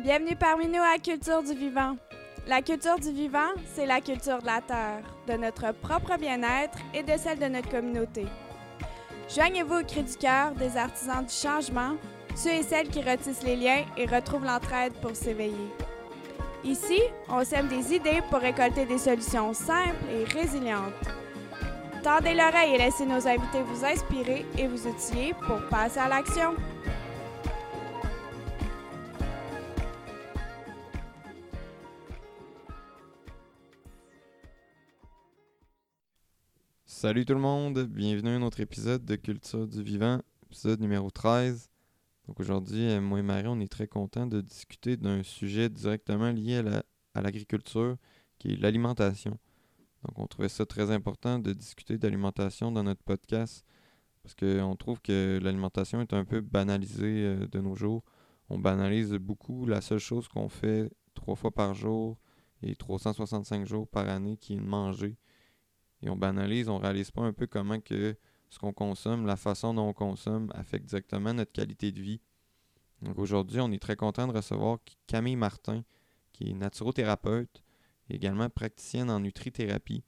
[0.00, 1.96] Bienvenue parmi nous à Culture du Vivant.
[2.48, 7.04] La culture du vivant, c'est la culture de la Terre, de notre propre bien-être et
[7.04, 8.26] de celle de notre communauté.
[9.32, 11.94] Joignez-vous au cri du cœur des artisans du changement,
[12.34, 15.70] ceux et celles qui retissent les liens et retrouvent l'entraide pour s'éveiller.
[16.64, 20.92] Ici, on sème des idées pour récolter des solutions simples et résilientes.
[22.02, 26.54] Tendez l'oreille et laissez nos invités vous inspirer et vous outiller pour passer à l'action.
[37.04, 41.10] Salut tout le monde, bienvenue à un autre épisode de Culture du Vivant, épisode numéro
[41.10, 41.68] 13.
[42.26, 46.30] Donc aujourd'hui, euh, moi et Marie, on est très contents de discuter d'un sujet directement
[46.30, 46.62] lié
[47.14, 47.98] à l'agriculture,
[48.38, 49.38] qui est l'alimentation.
[50.06, 53.66] Donc on trouvait ça très important de discuter d'alimentation dans notre podcast,
[54.22, 58.02] parce qu'on trouve que l'alimentation est un peu banalisée euh, de nos jours.
[58.48, 62.16] On banalise beaucoup la seule chose qu'on fait trois fois par jour
[62.62, 65.18] et 365 jours par année, qui est de manger
[66.04, 68.16] et on banalise, on réalise pas un peu comment que
[68.50, 72.20] ce qu'on consomme, la façon dont on consomme affecte directement notre qualité de vie.
[73.00, 75.82] Donc aujourd'hui, on est très content de recevoir Camille Martin,
[76.32, 77.62] qui est naturothérapeute,
[78.10, 80.04] également praticienne en nutrithérapie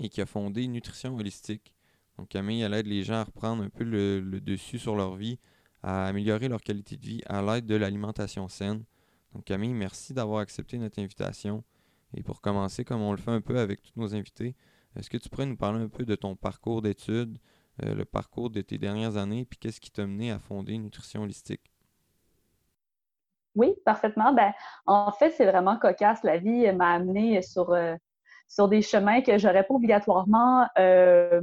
[0.00, 1.72] et qui a fondé Nutrition Holistique.
[2.18, 5.14] Donc Camille, elle aide les gens à reprendre un peu le, le dessus sur leur
[5.14, 5.38] vie,
[5.82, 8.84] à améliorer leur qualité de vie à l'aide de l'alimentation saine.
[9.34, 11.62] Donc Camille, merci d'avoir accepté notre invitation.
[12.12, 14.56] Et pour commencer, comme on le fait un peu avec tous nos invités,
[14.96, 17.38] est-ce que tu pourrais nous parler un peu de ton parcours d'études,
[17.84, 21.22] euh, le parcours de tes dernières années, puis qu'est-ce qui t'a mené à fonder Nutrition
[21.22, 21.72] Holistique?
[23.54, 24.32] Oui, parfaitement.
[24.32, 24.52] Ben,
[24.86, 26.22] en fait, c'est vraiment cocasse.
[26.22, 27.94] La vie m'a amené sur, euh,
[28.48, 31.40] sur des chemins que j'aurais pas obligatoirement euh,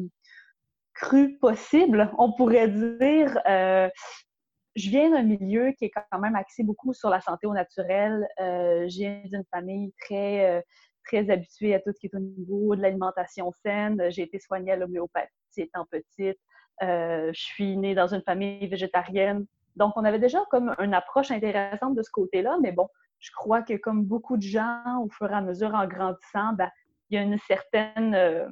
[0.94, 3.40] cru possible, on pourrait dire.
[3.46, 8.28] je viens d'un milieu qui est quand même axé beaucoup sur la santé au naturel.
[8.40, 10.64] je viens d'une famille très
[11.08, 14.02] très habituée à tout ce qui est au niveau de l'alimentation saine.
[14.10, 16.38] J'ai été soignée à l'homéopathie étant petite.
[16.84, 19.46] Euh, je suis née dans une famille végétarienne.
[19.76, 22.88] Donc, on avait déjà comme une approche intéressante de ce côté-là, mais bon,
[23.20, 26.70] je crois que comme beaucoup de gens, au fur et à mesure en grandissant, ben,
[27.10, 28.48] il y a une certaine, euh,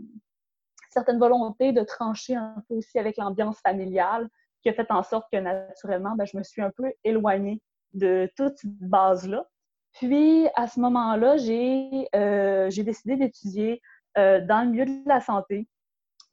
[0.90, 4.30] certaine volonté de trancher un peu aussi avec l'ambiance familiale
[4.62, 7.62] qui a fait en sorte que naturellement, ben, je me suis un peu éloignée
[7.94, 9.46] de toute cette base-là.
[9.94, 12.45] Puis, à ce moment-là, j'ai euh,
[12.84, 13.82] décidé d'étudier
[14.18, 15.68] euh, dans le milieu de la santé.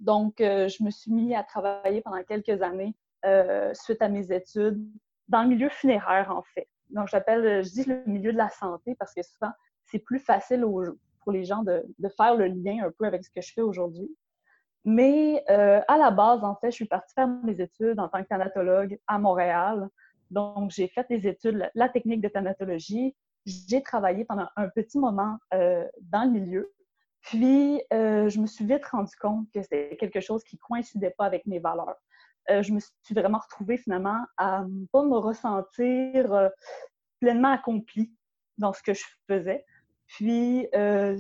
[0.00, 2.94] Donc, euh, je me suis mis à travailler pendant quelques années
[3.75, 4.84] suite à mes études
[5.28, 6.66] dans le milieu funéraire, en fait.
[6.91, 9.53] Donc, j'appelle, je dis le milieu de la santé parce que souvent,
[9.84, 10.66] c'est plus facile
[11.21, 11.84] pour les gens de,
[12.16, 14.10] faire le lien un peu avec ce que je fais aujourd'hui.
[14.84, 18.28] Mais à la base, en fait, je suis partie faire mes études en tant que
[18.28, 19.88] thanatologue à Montréal.
[20.32, 23.15] Donc, j'ai fait des études, la technique de thanatologie,
[23.47, 26.72] j'ai travaillé pendant un petit moment euh, dans le milieu.
[27.22, 31.14] Puis, euh, je me suis vite rendu compte que c'était quelque chose qui ne coïncidait
[31.16, 31.97] pas avec mes valeurs.
[32.50, 36.50] Euh, je me suis vraiment retrouvée finalement à ne pas me ressentir
[37.20, 38.12] pleinement accomplie
[38.58, 39.64] dans ce que je faisais.
[40.09, 40.66] Puis,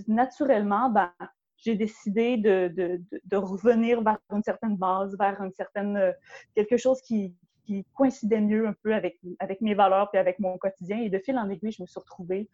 [0.08, 1.12] naturellement, ben,
[1.56, 6.12] j'ai décidé de, de, de, revenir vers une certaine base, vers une certaine
[6.56, 7.36] quelque chose qui,
[7.72, 10.98] qui coïncidait mieux un peu avec, avec mes valeurs et avec mon quotidien.
[10.98, 12.48] Et de fil en aiguille, je me suis retrouvée,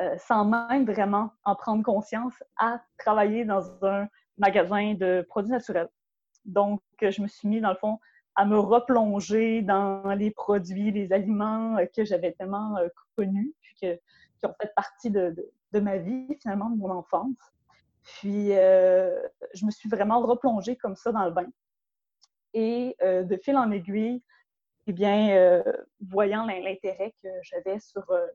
[0.00, 4.08] euh, sans même vraiment en prendre conscience, à travailler dans un
[4.38, 5.88] magasin de produits naturels.
[6.44, 7.98] Donc, je me suis mis, dans le fond,
[8.34, 14.46] à me replonger dans les produits, les aliments que j'avais tellement euh, connus, puis qui
[14.46, 15.34] ont fait partie de,
[15.72, 17.36] de, ma vie, finalement, de mon enfance.
[18.02, 19.16] Puis, euh,
[19.54, 21.46] je me suis vraiment replongée comme ça dans le bain.
[22.56, 24.22] Et de fil en aiguille,
[24.86, 25.62] eh bien, euh,
[26.00, 28.26] voyant l'intérêt que j'avais sur euh,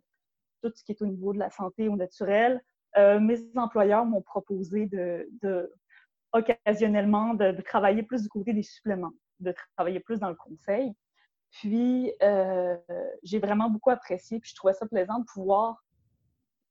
[0.62, 2.62] tout ce qui est au niveau de la santé au naturel,
[2.98, 5.72] euh, mes employeurs m'ont proposé de,
[6.34, 10.94] occasionnellement de, travailler plus du côté des suppléments, de travailler plus dans le conseil.
[11.52, 12.12] Puis,
[13.24, 15.84] j'ai vraiment beaucoup apprécié, puis je trouvais ça plaisant de pouvoir,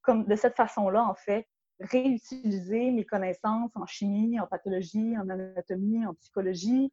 [0.02, 1.46] comme de cette façon-là, en fait,
[1.80, 6.92] réutiliser mes connaissances en chimie, en pathologie, en anatomie, en psychologie,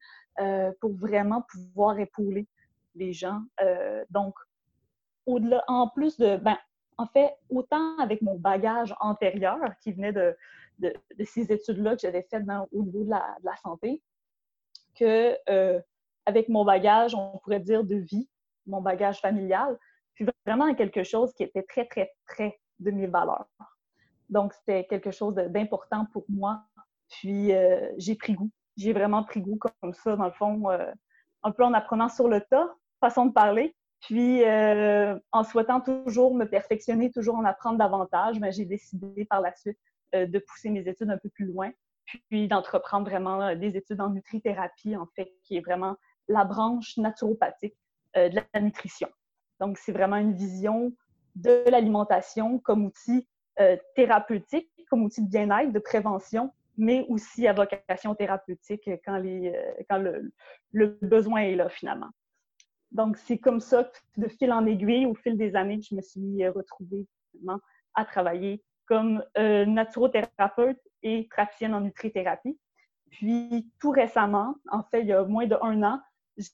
[0.79, 2.47] pour vraiment pouvoir épauler
[2.95, 3.41] les gens.
[3.61, 4.35] Euh, donc,
[5.25, 6.57] au-delà, en plus de, ben,
[6.97, 10.35] en fait, autant avec mon bagage antérieur qui venait de,
[11.23, 14.01] ces études-là que j'avais faites dans, au niveau de la, santé,
[14.95, 15.79] que euh,
[16.25, 18.29] avec mon bagage, on pourrait dire de vie,
[18.65, 19.77] mon bagage familial,
[20.13, 23.47] puis vraiment quelque chose qui était très, très près de mes valeurs.
[24.29, 26.63] Donc, c'était quelque chose d'important pour moi.
[27.09, 28.49] Puis, euh, j'ai pris goût.
[28.75, 30.69] J'ai vraiment pris goût comme ça, dans le fond,
[31.45, 32.75] un peu en apprenant sur le tas,
[33.09, 38.51] façon de parler, Puis, euh, en souhaitant toujours me perfectionner, toujours en apprendre davantage, ben,
[38.51, 39.79] j'ai décidé par la suite
[40.13, 41.71] euh, de pousser mes études un peu plus loin,
[42.29, 45.95] puis d'entreprendre vraiment euh, des études en nutrithérapie, en fait, qui est vraiment
[46.27, 47.75] la branche naturopathique
[48.15, 49.09] de la nutrition.
[49.59, 50.93] Donc, c'est vraiment une vision
[51.35, 53.27] de l'alimentation comme outil
[53.93, 60.31] thérapeutique, comme outil de bien-être, de prévention, mais aussi à vocation thérapeutique quand, le,
[60.71, 62.09] le besoin est là, finalement.
[62.91, 66.01] Donc, c'est comme ça, de fil en aiguille, au fil des années, que je me
[66.01, 67.05] suis euh, retrouvée
[67.93, 72.57] à travailler comme euh, naturothérapeute et praticienne en nutrithérapie.
[73.11, 76.01] Puis, tout récemment, en fait, il y a moins d'un an,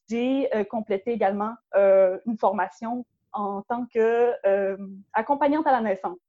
[0.09, 6.19] j'ai euh, complété également une formation en tant qu'accompagnante à la naissance,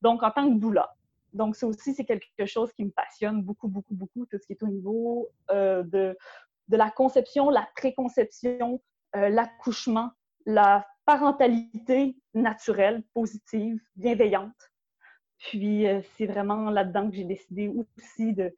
[0.00, 0.94] donc en tant que doula.
[1.32, 4.52] Donc, ça aussi, c'est quelque chose qui me passionne beaucoup, beaucoup, beaucoup, tout ce qui
[4.52, 6.16] est au niveau de,
[6.68, 8.80] de la conception, la préconception,
[9.16, 10.10] euh, l'accouchement,
[10.44, 14.72] la parentalité naturelle, positive, bienveillante.
[15.38, 18.52] Puis euh, c'est vraiment là-dedans que j'ai décidé aussi de,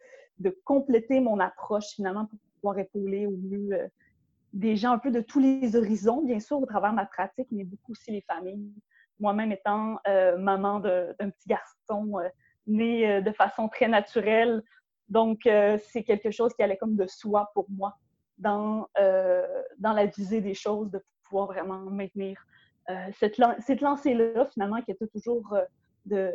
[0.64, 3.88] compléter mon approche finalement pour pouvoir épauler au mieux euh,
[4.52, 7.48] des gens un peu de tous les horizons, bien sûr, au travers de ma pratique,
[7.50, 8.72] mais beaucoup aussi les familles.
[9.20, 9.96] Moi-même étant
[10.38, 12.18] maman d'un petit garçon
[12.66, 14.62] né de façon très naturelle,
[15.08, 17.96] donc c'est quelque chose qui allait comme de soi pour moi
[18.38, 22.38] dans, euh, dans la visée des choses, de pouvoir vraiment maintenir
[22.90, 25.64] euh, cette, cette lancée-là, finalement, qui était toujours euh,
[26.04, 26.32] de,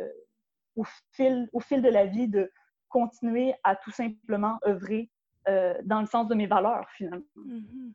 [0.76, 2.50] au, fil, au fil de la vie, de
[2.88, 5.10] continuer à tout simplement œuvrer
[5.84, 7.24] dans le sens de mes valeurs, finalement.
[7.36, 7.92] Mm-hmm.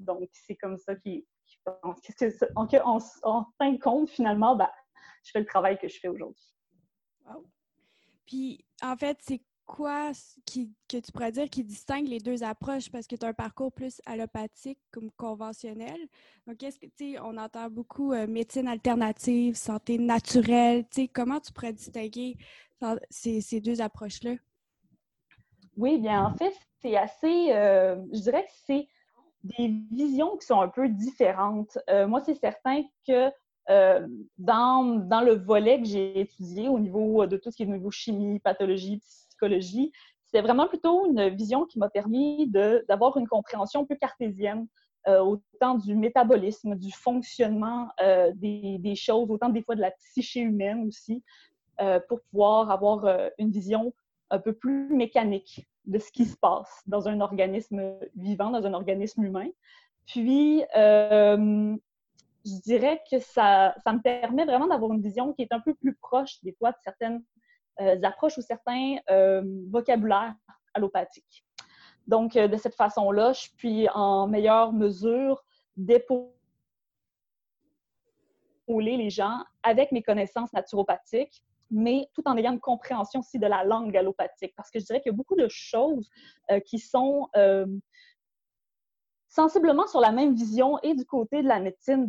[0.00, 1.26] Donc, c'est comme ça qui,
[1.82, 1.94] en,
[2.84, 4.68] en, en, fin de compte, finalement, ben,
[5.22, 6.44] je fais le travail que je fais aujourd'hui.
[8.26, 10.12] Puis, en fait, c'est quoi
[10.46, 12.90] que tu pourrais dire qui distingue les deux approches?
[12.90, 15.98] Parce que tu as un parcours plus allopathique comme conventionnel.
[16.46, 20.84] Donc, qu'est-ce que, tu on entend beaucoup euh, médecine alternative, santé naturelle.
[20.88, 22.36] Tu sais, comment tu pourrais distinguer
[23.10, 24.34] ces, ces deux approches-là?
[25.76, 28.88] Oui, bien, en fait, c'est assez, euh, je dirais que c'est
[29.42, 31.76] des visions qui sont un peu différentes.
[31.90, 33.30] Euh, moi, c'est certain que
[34.38, 37.72] dans, dans, le volet que j'ai étudié au niveau de tout ce qui est au
[37.72, 39.00] niveau chimie, pathologie,
[39.36, 39.92] psychologie,
[40.26, 42.48] c'était vraiment plutôt une vision qui m'a permis
[42.88, 44.66] d'avoir une compréhension peu cartésienne,
[45.08, 49.92] euh, autant du métabolisme, du fonctionnement euh, des, des, choses, autant des fois de la
[49.92, 51.22] psyché humaine aussi,
[51.80, 53.06] euh, pour pouvoir avoir
[53.38, 53.94] une vision
[54.30, 58.74] un peu plus mécanique de ce qui se passe dans un organisme vivant, dans un
[58.74, 59.48] organisme humain.
[60.06, 65.60] Puis, je dirais que ça, ça me permet vraiment d'avoir une vision qui est un
[65.60, 67.22] peu plus proche des fois de certaines
[67.80, 70.34] euh, approches ou certains euh, vocabulaires
[70.74, 71.44] allopathiques.
[72.06, 75.44] Donc, euh, de cette façon-là, je suis en meilleure mesure
[75.76, 76.32] d'épauler
[78.68, 83.64] les gens avec mes connaissances naturopathiques, mais tout en ayant une compréhension aussi de la
[83.64, 84.54] langue allopathique.
[84.56, 86.08] Parce que je dirais qu'il y a beaucoup de choses
[86.64, 87.28] qui sont
[89.28, 92.08] sensiblement sur la même vision et du côté de la médecine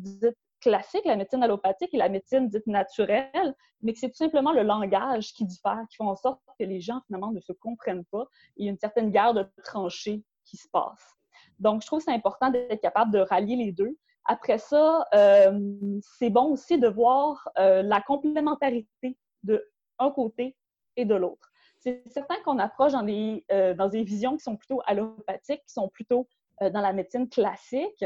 [0.67, 4.63] classique, la médecine allopathique et la médecine dite naturelle, mais que c'est tout simplement le
[4.63, 8.25] langage qui diffère, qui font en sorte que les gens, finalement, ne se comprennent pas.
[8.57, 11.15] Il y a une certaine guerre de tranchées qui se passe.
[11.59, 13.97] Donc, je trouve que c'est important d'être capable de rallier les deux.
[14.25, 19.65] Après ça, euh, c'est bon aussi de voir euh, la complémentarité de
[19.99, 20.55] un côté
[20.97, 21.49] et de l'autre.
[21.79, 25.73] C'est certain qu'on approche dans des, euh, dans des visions qui sont plutôt allopathiques, qui
[25.73, 26.27] sont plutôt
[26.59, 28.03] dans la médecine classique,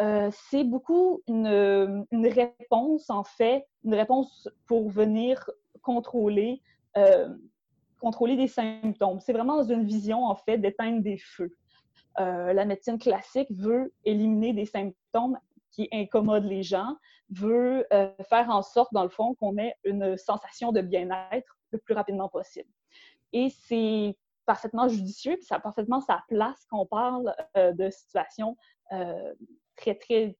[0.00, 5.48] euh, c'est beaucoup une, réponse, en fait, une réponse pour venir
[5.82, 6.62] contrôler,
[6.96, 7.28] euh,
[8.00, 9.20] contrôler des symptômes.
[9.20, 11.56] C'est vraiment dans une vision, en fait, d'éteindre des feux.
[12.18, 15.38] Euh, la médecine classique veut éliminer des symptômes
[15.70, 16.96] qui incommodent les gens,
[17.30, 17.84] veut
[18.28, 22.28] faire en sorte, dans le fond, qu'on ait une sensation de bien-être le plus rapidement
[22.28, 22.68] possible.
[23.32, 28.56] Et c'est parfaitement judicieux, puis ça a parfaitement sa place quand on parle de situations
[29.76, 30.36] très, très,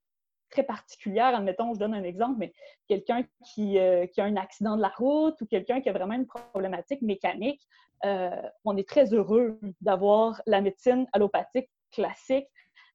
[0.50, 1.34] très particulière.
[1.34, 2.52] Admettons, je donne un exemple, mais
[2.88, 6.14] quelqu'un qui, euh, qui, a un accident de la route ou quelqu'un qui a vraiment
[6.14, 7.62] une problématique mécanique,
[8.04, 8.30] euh,
[8.64, 12.46] on est très heureux d'avoir la médecine allopathique classique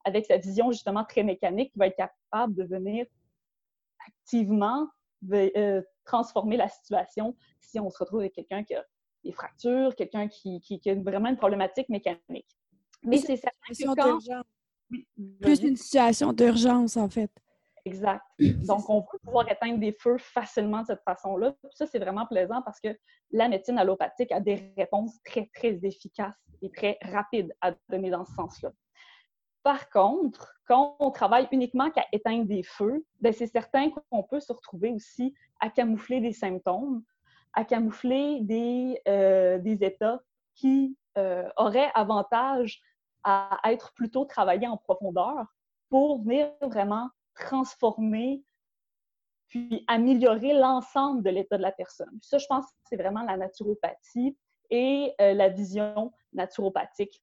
[0.06, 3.06] avec sa vision justement très mécanique qui va être capable de venir
[4.08, 4.88] activement
[5.34, 8.86] euh, transformer la situation si on se retrouve avec quelqu'un qui a
[9.24, 12.48] des fractures, quelqu'un qui, qui, a vraiment une problématique mécanique.
[13.04, 14.44] Mais c'est certain que quand...
[15.42, 17.32] Plus une situation d'urgence, en fait.
[17.86, 18.22] Exact.
[18.40, 21.54] Donc, on peut pouvoir éteindre des feux facilement de cette façon-là.
[21.72, 22.90] Ça, c'est vraiment plaisant parce que
[23.32, 28.26] la médecine allopathique a des réponses très, très efficaces et très rapides à donner dans
[28.26, 28.72] ce sens-là.
[29.64, 34.40] Par contre, quand on travaille uniquement qu'à éteindre des feux, ben, c'est certain qu'on peut
[34.40, 37.04] se retrouver aussi à camoufler des symptômes,
[37.54, 40.22] à camoufler des, euh, des états
[40.56, 42.82] qui euh, auraient avantage
[43.24, 45.46] à être plutôt travaillés en profondeur
[45.90, 48.44] pour venir vraiment transformer
[49.48, 52.20] puis améliorer l'ensemble de l'état de la personne.
[52.22, 54.38] Ça, je pense que c'est vraiment la naturopathie
[54.70, 57.22] et euh, la vision naturopathique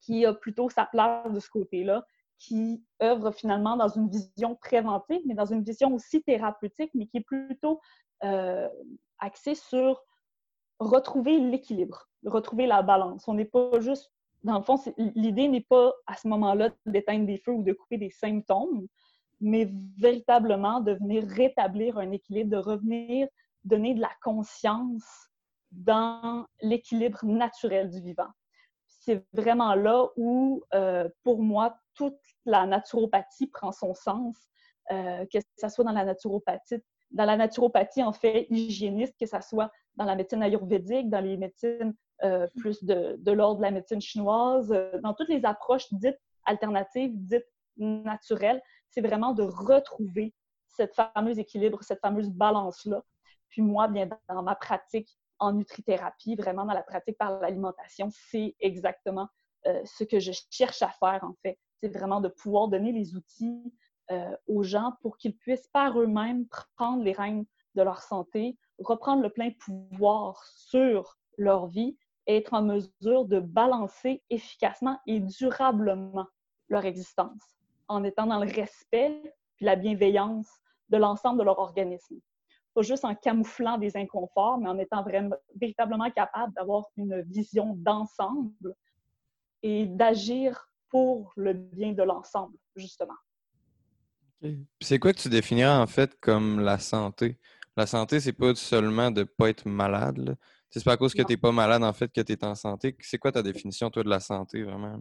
[0.00, 2.06] qui a plutôt sa place de ce côté-là,
[2.38, 7.16] qui œuvre finalement dans une vision préventive, mais dans une vision aussi thérapeutique, mais qui
[7.18, 7.80] est plutôt
[8.22, 8.68] euh,
[9.18, 10.00] axée sur
[10.78, 13.26] retrouver l'équilibre, retrouver la balance.
[13.26, 14.12] On n'est pas juste,
[14.46, 17.98] dans le fond, l'idée n'est pas à ce moment-là d'éteindre des feux ou de couper
[17.98, 18.86] des symptômes,
[19.40, 23.28] mais véritablement de venir rétablir un équilibre, de revenir
[23.64, 25.04] donner de la conscience
[25.72, 28.30] dans l'équilibre naturel du vivant.
[28.86, 34.36] C'est vraiment là où, euh, pour moi, toute la naturopathie prend son sens,
[34.92, 39.40] euh, que ce soit dans la naturopathie, dans la naturopathie en fait hygiéniste, que ce
[39.40, 43.70] soit dans la médecine ayurvédique, dans les médecines euh, plus de, de l'ordre de la
[43.70, 47.46] médecine chinoise, dans toutes les approches dites alternatives, dites
[47.76, 50.34] naturelles, c'est vraiment de retrouver
[50.68, 53.02] cette fameuse équilibre, cette fameuse balance-là.
[53.48, 55.08] Puis moi, bien dans ma pratique
[55.38, 59.28] en nutrithérapie, vraiment dans la pratique par l'alimentation, c'est exactement
[59.66, 61.58] euh, ce que je cherche à faire en fait.
[61.80, 63.72] C'est vraiment de pouvoir donner les outils
[64.10, 66.46] euh, aux gens pour qu'ils puissent par eux-mêmes
[66.76, 67.44] prendre les rênes
[67.74, 74.22] de leur santé, reprendre le plein pouvoir sur leur vie être en mesure de balancer
[74.30, 76.26] efficacement et durablement
[76.68, 77.42] leur existence
[77.88, 79.22] en étant dans le respect
[79.56, 80.48] puis la bienveillance
[80.88, 82.16] de l'ensemble de leur organisme.
[82.74, 87.74] Pas juste en camouflant des inconforts, mais en étant vraiment, véritablement capable d'avoir une vision
[87.76, 88.74] d'ensemble
[89.62, 93.14] et d'agir pour le bien de l'ensemble, justement.
[94.80, 97.38] C'est quoi que tu définirais en fait comme la santé?
[97.76, 100.36] La santé, c'est pas seulement de ne pas être malade.
[100.76, 102.54] C'est pas à cause que tu n'es pas malade en fait que tu es en
[102.54, 102.94] santé.
[103.00, 105.00] C'est quoi ta définition, toi, de la santé vraiment?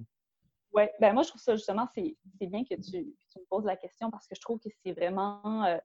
[0.72, 2.16] Oui, ben moi, je trouve ça justement, c'est
[2.48, 5.78] bien que tu, me poses la question parce que je trouve que c'est vraiment euh,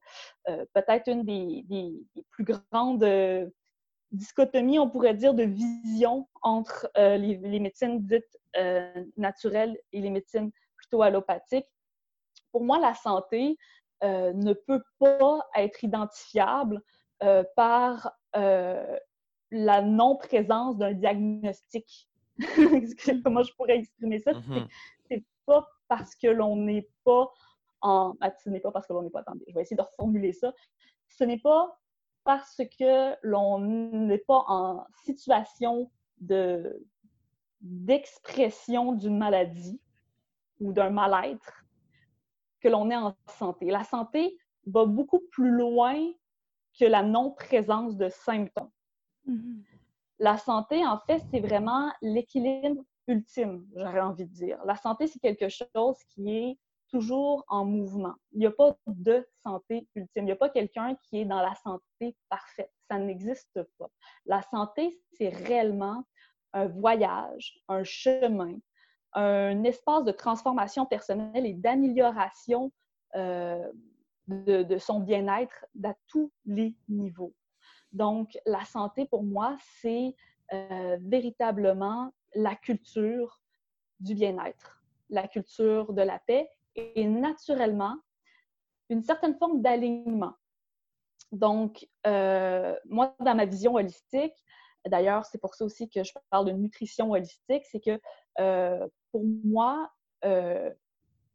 [0.49, 3.49] euh, peut-être une des, plus grandes euh,
[4.13, 8.39] dichotomies, on pourrait dire, de vision entre les, médecines dites
[9.17, 11.67] naturelles et les médecines plutôt allopathiques.
[12.53, 13.57] Pour moi, la santé
[14.03, 16.81] ne peut pas être identifiable
[17.57, 18.13] par
[19.51, 22.09] la non-présence d'un diagnostic
[23.25, 24.33] comment je pourrais exprimer ça?
[24.33, 24.67] Mm-hmm.
[25.09, 27.31] C'est pas parce que l'on n'est pas
[27.83, 28.15] en.
[28.21, 29.21] Ah, ce n'est pas parce que l'on n'est pas.
[29.21, 30.53] Attendez, je vais essayer de reformuler ça.
[31.09, 31.79] Ce n'est pas
[32.25, 35.91] parce que l'on n'est pas en situation
[36.21, 36.85] de
[37.61, 39.81] d'expression d'une maladie
[40.61, 41.67] ou d'un mal-être
[42.61, 43.71] que l'on est en santé.
[43.71, 45.97] La santé va beaucoup plus loin
[46.79, 48.71] que la non-présence de symptômes.
[49.31, 49.63] Mm-hmm.
[50.19, 54.59] La santé, en fait, c'est vraiment l'équilibre ultime, j'aurais envie de dire.
[54.65, 56.59] La santé, c'est quelque chose qui est
[56.91, 58.15] toujours en mouvement.
[58.33, 60.25] Il n'y a pas de santé ultime.
[60.25, 62.73] Il n'y a pas quelqu'un qui est dans la santé parfaite.
[62.91, 63.91] Ça n'existe pas.
[64.27, 66.05] La santé, c'est réellement
[66.53, 68.57] un voyage, un chemin,
[69.13, 72.73] un espace de transformation personnelle et d'amélioration
[73.15, 73.71] euh,
[74.27, 77.35] de, son bien-être à tous les niveaux.
[77.93, 80.15] Donc, la santé, pour moi, c'est
[80.53, 83.41] euh, véritablement la culture
[83.99, 87.97] du bien-être, la culture de la paix et, naturellement
[88.89, 90.35] une certaine forme d'alignement.
[91.33, 94.35] Donc, euh, moi, dans ma vision holistique,
[94.87, 98.01] d'ailleurs, c'est pour ça aussi que je parle de nutrition holistique, c'est que
[98.41, 99.93] euh, pour moi,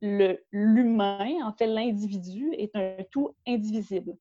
[0.01, 4.17] l'humain, en fait, l'individu est un tout indivisible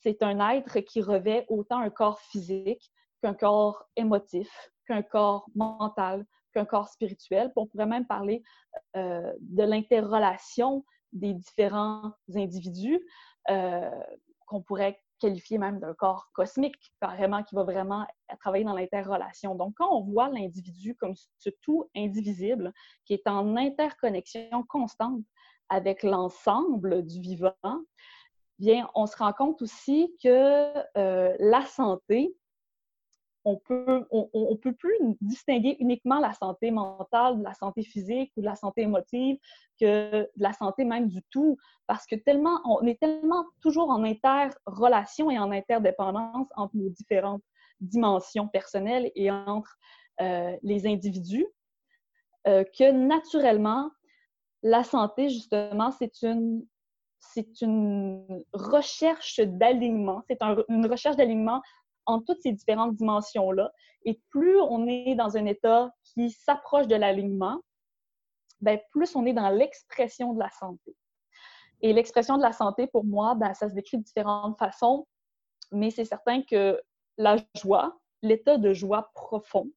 [0.00, 4.50] c'est un être qui revêt autant un corps physique qu'un corps émotif,
[4.86, 7.52] qu'un corps mental, qu'un corps spirituel.
[7.56, 8.42] on pourrait même parler
[8.96, 13.00] euh, de l'interrelation des différents individus,
[13.50, 13.90] euh,
[14.46, 18.06] qu'on pourrait qualifier même d'un corps cosmique, carrément, qui va vraiment
[18.40, 19.54] travailler dans l'interrelation.
[19.54, 22.72] Donc, quand on voit l'individu comme ce tout indivisible,
[23.04, 25.24] qui est en interconnexion constante
[25.70, 27.52] avec l'ensemble du vivant,
[28.94, 32.34] on se rend compte aussi que euh, la santé,
[33.44, 34.04] on peut,
[34.62, 38.82] peut plus distinguer uniquement la santé mentale de la santé physique ou de la santé
[38.82, 39.38] émotive
[39.80, 44.04] que de la santé même du tout, parce que tellement, on est tellement toujours en
[44.04, 47.42] interrelation et en interdépendance entre nos différentes
[47.80, 49.78] dimensions personnelles et entre
[50.20, 51.46] euh, les individus,
[52.48, 53.90] euh, que naturellement,
[54.62, 56.66] la santé, justement, c'est une,
[57.20, 60.22] c'est une recherche d'alignement.
[60.28, 61.62] C'est une recherche d'alignement
[62.06, 63.70] en toutes ces différentes dimensions-là.
[64.04, 67.60] Et plus on est dans un état qui s'approche de l'alignement,
[68.60, 70.96] ben, plus on est dans l'expression de la santé.
[71.80, 75.06] Et l'expression de la santé, pour moi, ben, ça se décrit de différentes façons,
[75.70, 76.80] mais c'est certain que
[77.18, 79.68] la joie, l'état de joie profond,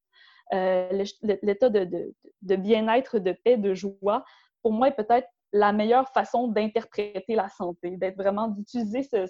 [0.52, 1.04] euh,
[1.42, 4.24] l'état de, bien-être, de paix, de joie,
[4.62, 9.26] pour moi, est peut-être la meilleure façon d'interpréter la santé, d'être vraiment, d'utiliser ce,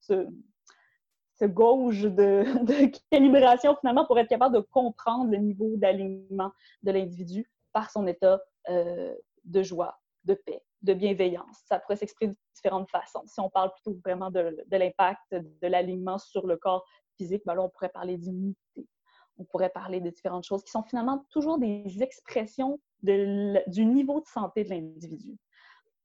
[0.00, 6.52] ce, gauge de, calibration finalement pour être capable de comprendre le niveau d'alignement
[6.82, 8.40] de l'individu par son état
[8.70, 9.14] euh,
[9.44, 11.58] de joie, de paix, de bienveillance.
[11.66, 13.22] Ça pourrait s'exprimer de différentes façons.
[13.26, 16.84] Si on parle plutôt vraiment de, l'impact de l'alignement sur le corps
[17.16, 18.88] physique, ben là, on pourrait parler d'immunité.
[19.38, 24.26] On pourrait parler de différentes choses qui sont finalement toujours des expressions du niveau de
[24.26, 25.36] santé de l'individu.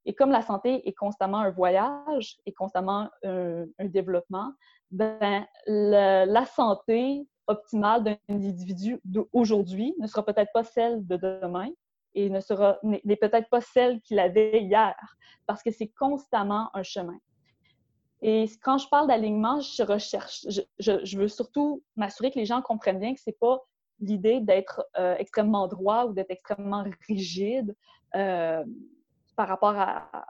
[0.04, 4.52] Et comme la santé est constamment un voyage et constamment un, développement,
[4.90, 11.70] ben, la santé optimale d'un individu d'aujourd'hui ne sera peut-être pas celle de demain
[12.14, 12.40] et ne
[13.06, 14.94] n'est peut-être pas celle qu'il avait hier
[15.46, 17.18] parce que c'est constamment un chemin.
[18.20, 20.46] Et quand je parle d'alignement, je recherche,
[20.78, 23.60] je, veux surtout m'assurer que les gens comprennent bien que c'est pas
[24.00, 27.74] l'idée d'être euh, extrêmement droit ou d'être extrêmement rigide
[28.14, 28.64] euh,
[29.36, 30.26] par rapport à,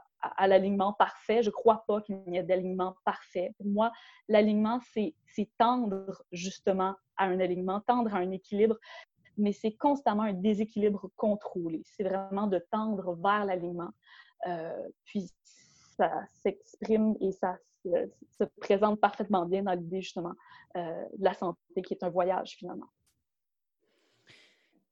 [0.47, 1.43] l'alignement parfait.
[1.43, 3.53] Je ne crois pas qu'il y ait d'alignement parfait.
[3.57, 3.91] Pour moi,
[4.29, 5.13] l'alignement, c'est
[5.57, 8.77] tendre justement à un alignement, tendre à un équilibre,
[9.37, 11.81] mais c'est constamment un déséquilibre contrôlé.
[11.83, 13.89] C'est vraiment de tendre vers l'alignement.
[14.47, 15.29] Euh, puis
[15.97, 20.33] ça s'exprime et ça se, présente parfaitement bien dans l'idée justement
[20.73, 22.87] de la santé qui est un voyage finalement.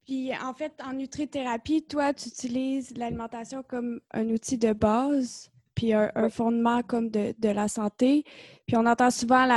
[0.05, 5.93] Puis en fait, en nutrithérapie, toi, tu utilises l'alimentation comme un outil de base, puis
[5.93, 8.24] un, fondement comme de, la santé.
[8.67, 9.48] Puis on entend souvent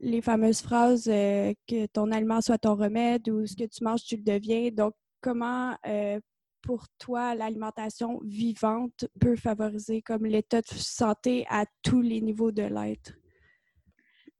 [0.00, 4.04] les fameuses phrases euh, que ton aliment soit ton remède ou ce que tu manges,
[4.04, 4.70] tu le deviens.
[4.70, 6.20] Donc, comment euh,
[6.62, 12.62] pour toi l'alimentation vivante peut favoriser comme l'état de santé à tous les niveaux de
[12.62, 13.12] l'être?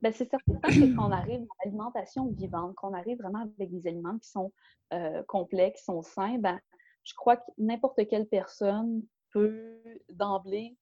[0.05, 3.87] Ben, c'est certain que quand on arrive à l'alimentation vivante, qu'on arrive vraiment avec des
[3.87, 4.53] aliments qui sont
[4.93, 6.61] euh, complets, qui sont sains, ben,
[7.05, 10.77] je crois que n'importe quelle personne peut d'emblée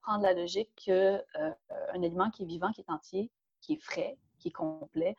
[0.00, 0.92] prendre la logique qu'un
[1.40, 1.52] euh,
[1.92, 5.16] aliment qui est vivant, qui est entier, qui est frais, qui est complet,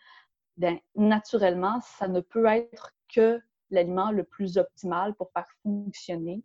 [0.56, 3.42] ben, naturellement, ça ne peut être que
[3.72, 6.44] l'aliment le plus optimal pour faire fonctionner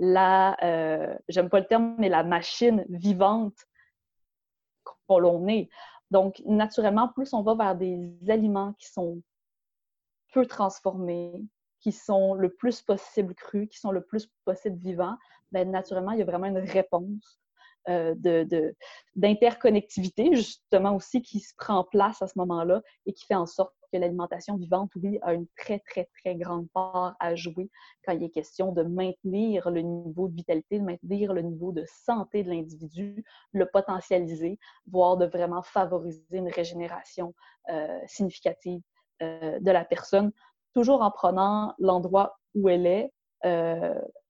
[0.00, 3.68] la, euh, j'aime pas le terme, mais la machine vivante
[5.06, 5.68] qu'on l'on est.
[6.10, 9.22] Donc, naturellement, plus on va vers des aliments qui sont
[10.32, 11.44] peu transformés,
[11.80, 15.16] qui sont le plus possible crus, qui sont le plus possible vivants,
[15.52, 17.40] bien, naturellement, il y a vraiment une réponse
[17.88, 18.14] euh,
[19.16, 23.74] d'interconnectivité, justement aussi, qui se prend place à ce moment-là et qui fait en sorte
[23.92, 27.70] que l'alimentation vivante, oui, a une très, très, très grande part à jouer
[28.04, 31.84] quand il est question de maintenir le niveau de vitalité, de maintenir le niveau de
[31.86, 37.34] santé de l'individu, le potentialiser, voire de vraiment favoriser une régénération
[37.70, 38.80] euh, significative
[39.22, 40.32] euh, de la personne,
[40.74, 43.12] toujours en prenant l'endroit où elle est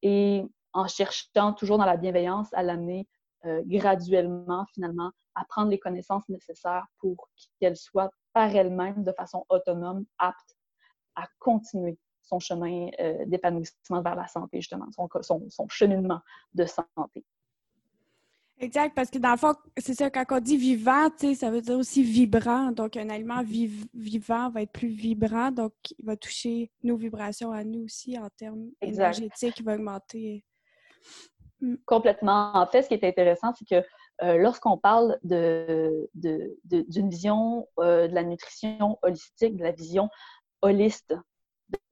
[0.03, 0.44] et
[0.75, 3.09] en cherchant toujours dans la bienveillance à l'amener
[3.47, 7.29] euh, graduellement, finalement, à prendre les connaissances nécessaires pour
[7.61, 10.57] qu'elle soit par elle-même, de façon autonome, apte
[11.16, 16.20] à continuer son chemin euh, d'épanouissement vers la santé, justement, son, cheminement
[16.55, 17.24] de santé.
[18.61, 21.77] Exact, parce que dans le fond, c'est ça, quand on dit vivant, ça veut dire
[21.77, 22.70] aussi vibrant.
[22.70, 27.64] Donc, un aliment vivant va être plus vibrant, donc il va toucher nos vibrations à
[27.64, 30.44] nous aussi en termes énergétiques, il va augmenter
[31.61, 31.74] Mm.
[31.87, 32.53] Complètement.
[32.55, 33.87] En fait, ce qui est intéressant, c'est que
[34.22, 36.09] euh, lorsqu'on parle d'une
[37.09, 40.11] vision euh, de la nutrition holistique, de la vision
[40.61, 41.14] holiste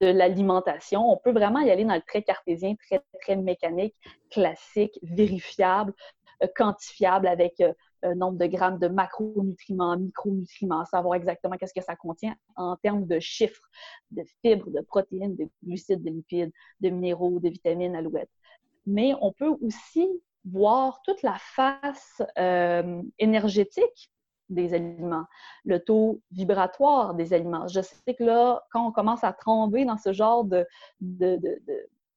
[0.01, 3.95] de l'alimentation, on peut vraiment y aller dans le très cartésien, très, très mécanique,
[4.29, 5.93] classique, vérifiable,
[6.43, 7.63] euh, quantifiable avec
[8.03, 13.05] un nombre de grammes de macronutriments, micronutriments, savoir exactement qu'est-ce que ça contient en termes
[13.05, 13.69] de chiffres,
[14.11, 18.29] de fibres, de protéines, de glucides, de lipides, de minéraux, de vitamines, alouettes.
[18.85, 20.07] Mais on peut aussi
[20.45, 24.11] voir toute la face euh, énergétique
[24.49, 25.25] des aliments,
[25.65, 27.67] le taux vibratoire des aliments.
[27.67, 30.65] Je sais que là, quand on commence à tomber dans ce genre de,
[31.01, 31.39] de,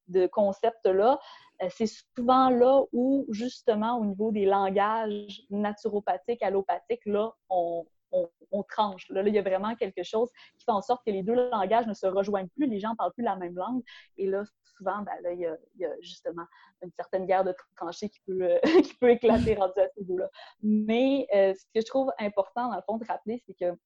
[0.07, 1.19] de, concept-là,
[1.61, 8.63] euh, c'est souvent là où, justement, au niveau des langages naturopathiques, allopathiques, là, on, on,
[8.63, 9.09] tranche.
[9.09, 11.87] Là, il y a vraiment quelque chose qui fait en sorte que les deux langages
[11.87, 13.81] ne se rejoignent plus, les gens ne parlent plus la même langue.
[14.17, 14.43] Et là,
[14.77, 16.45] souvent, ben, là, il, y a, justement
[16.81, 20.29] une certaine guerre de tranchées qui peut, euh, qui peut éclater rendu à ce niveau-là.
[20.61, 23.77] Mais euh, ce que je trouve important, dans le fond, de rappeler, c'est que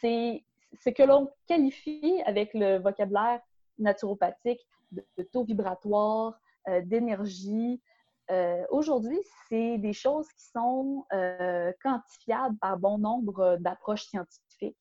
[0.00, 0.44] c'est
[0.80, 3.40] ce que l'on qualifie avec le vocabulaire
[3.78, 4.60] naturopathique
[4.90, 6.38] de, taux vibratoire,
[6.68, 7.80] euh, d'énergie,
[8.70, 11.04] aujourd'hui, c'est des choses qui sont
[11.82, 14.76] quantifiables par bon nombre d'approches scientifiques.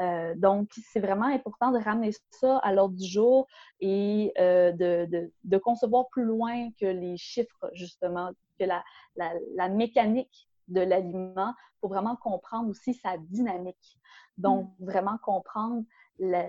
[0.00, 3.46] Euh, donc, c'est vraiment important de ramener ça à l'ordre du jour
[3.80, 11.54] et euh, de, concevoir plus loin que les chiffres, justement, que la, mécanique de l'aliment
[11.80, 13.98] pour vraiment comprendre aussi sa dynamique.
[14.38, 14.84] Donc, mm.
[14.86, 15.84] vraiment comprendre
[16.18, 16.46] la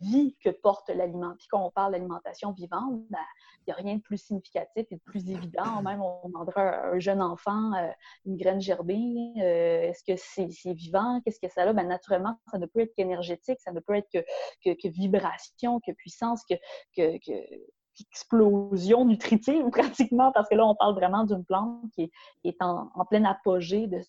[0.00, 1.34] vie que porte l'aliment.
[1.38, 3.18] Puis quand on parle d'alimentation vivante, ben,
[3.60, 5.62] il n'y a rien de plus significatif et de plus évident.
[5.82, 7.88] Même on demandera un jeune enfant euh,
[8.26, 11.20] une graine gerbée, euh, est-ce que c'est vivant?
[11.24, 11.72] Qu'est-ce que ça a?
[11.72, 14.20] Ben, naturellement, ça ne peut être qu'énergétique, ça ne peut être que,
[14.64, 16.54] que, vibration, que puissance, que,
[16.96, 17.18] que,
[18.00, 22.10] explosion nutritive pratiquement, parce que là, on parle vraiment d'une plante qui
[22.44, 24.00] est, en, plein apogée de,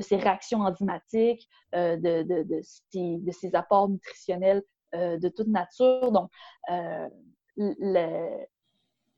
[0.00, 4.62] ses réactions enzymatiques, euh, de, de, ses, apports nutritionnels
[4.94, 6.12] euh, de toute nature.
[6.12, 6.30] Donc,
[6.70, 7.08] euh,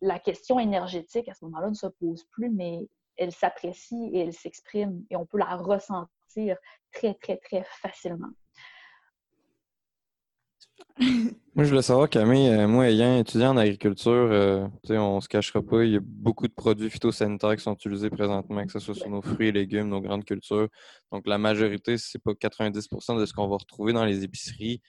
[0.01, 4.33] la question énergétique, à ce moment-là, ne se pose plus, mais elle s'apprécie et elle
[4.33, 6.57] s'exprime et on peut la ressentir
[6.93, 8.31] très, très, très facilement.
[10.99, 15.29] Moi, je voulais savoir, Camille, euh, moi, ayant étudié en agriculture, euh, on ne se
[15.29, 18.79] cachera pas, il y a beaucoup de produits phytosanitaires qui sont utilisés présentement, que ce
[18.79, 20.69] soit sur nos fruits et légumes, nos grandes cultures.
[21.11, 24.23] Donc, la majorité, si ce n'est pas 90% de ce qu'on va retrouver dans les
[24.25, 24.81] épiceries,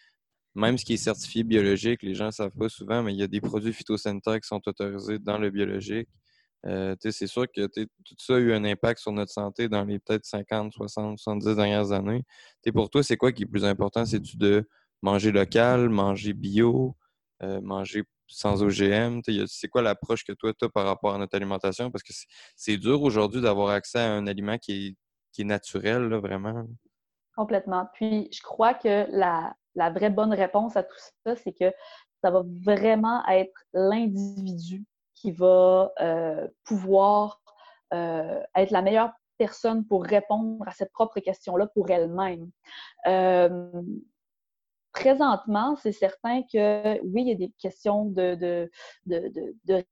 [0.56, 3.24] même ce qui est certifié biologique, les gens ne savent pas souvent, mais il y
[3.24, 6.08] a des produits phytosanitaires qui sont autorisés dans le biologique.
[6.66, 10.00] Euh, c'est sûr que tout ça a eu un impact sur notre santé dans les
[10.00, 12.24] peut-être 50, 60, 70 dernières années.
[12.74, 14.06] pour toi, c'est quoi qui est plus important?
[14.06, 14.68] C'est-tu de
[15.06, 16.96] manger local, manger bio,
[17.44, 19.22] euh, manger sans OGM?
[19.46, 21.92] C'est quoi l'approche que toi, tu as par rapport à notre alimentation?
[21.92, 22.14] Parce que
[22.56, 24.98] c'est dur aujourd'hui d'avoir accès à un aliment qui
[25.38, 26.66] est, naturel, vraiment.
[27.36, 27.88] Complètement.
[27.94, 29.54] Puis, je crois que la,
[29.92, 31.72] vraie bonne réponse à tout ça, c'est que
[32.24, 37.42] ça va vraiment être l'individu qui va euh, pouvoir
[37.94, 42.50] euh, être la meilleure personne pour répondre à cette propre question-là pour elle-même
[44.96, 48.70] présentement, c'est certain que oui, il y a des questions de,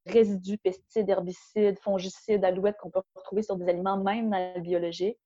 [0.05, 5.17] résidus, pesticides, herbicides, fongicides, alouettes qu'on peut retrouver sur des aliments, même dans.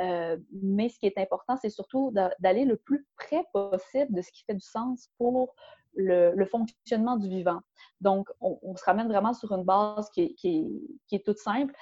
[0.00, 4.32] Euh, mais ce qui est important, c'est surtout d'aller le plus près possible de ce
[4.32, 5.54] qui fait du sens pour
[5.94, 7.60] le, fonctionnement du vivant.
[8.00, 11.74] Donc, on, se ramène vraiment sur une base qui est, qui est, toute simple.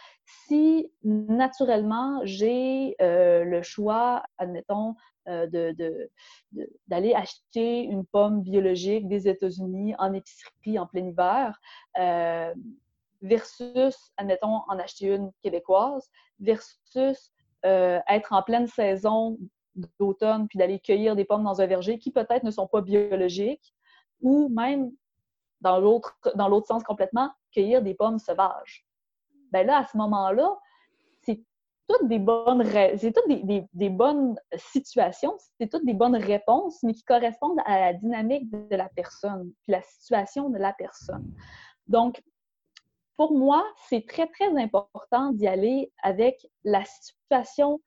[0.47, 4.95] Si naturellement j'ai euh, le choix, admettons,
[5.29, 5.47] euh,
[6.87, 11.59] d'aller acheter une pomme biologique des États-Unis en épicerie en plein hiver,
[11.99, 12.55] euh,
[13.23, 16.11] versus, admettons, en acheter une québécoise,
[16.41, 17.33] versus
[17.67, 19.39] être en pleine saison
[19.99, 23.75] d'automne puis d'aller cueillir des pommes dans un verger qui peut-être ne sont pas biologiques,
[24.21, 24.91] ou même,
[25.61, 26.17] dans l'autre,
[26.67, 28.87] sens complètement, cueillir des pommes sauvages.
[29.53, 30.59] Ben là, à ce moment-là,
[31.89, 32.65] toutes des bonnes,
[32.97, 37.79] c'est toutes des, des, bonnes situations, c'est toutes des bonnes réponses, mais qui correspondent à
[37.79, 41.31] la dynamique de la personne, puis la situation de la personne.
[41.87, 42.23] Donc,
[43.17, 47.81] pour moi, c'est très, très important d'y aller avec la situation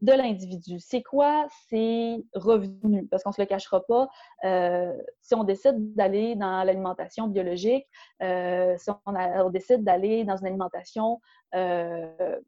[0.00, 0.78] de l'individu.
[0.78, 3.08] C'est quoi ses revenus?
[3.10, 4.08] Parce qu'on ne se le cachera pas,
[4.44, 7.86] euh, si on décide d'aller dans l'alimentation biologique,
[8.22, 11.20] euh, si on, décide d'aller dans une alimentation
[11.54, 12.38] euh,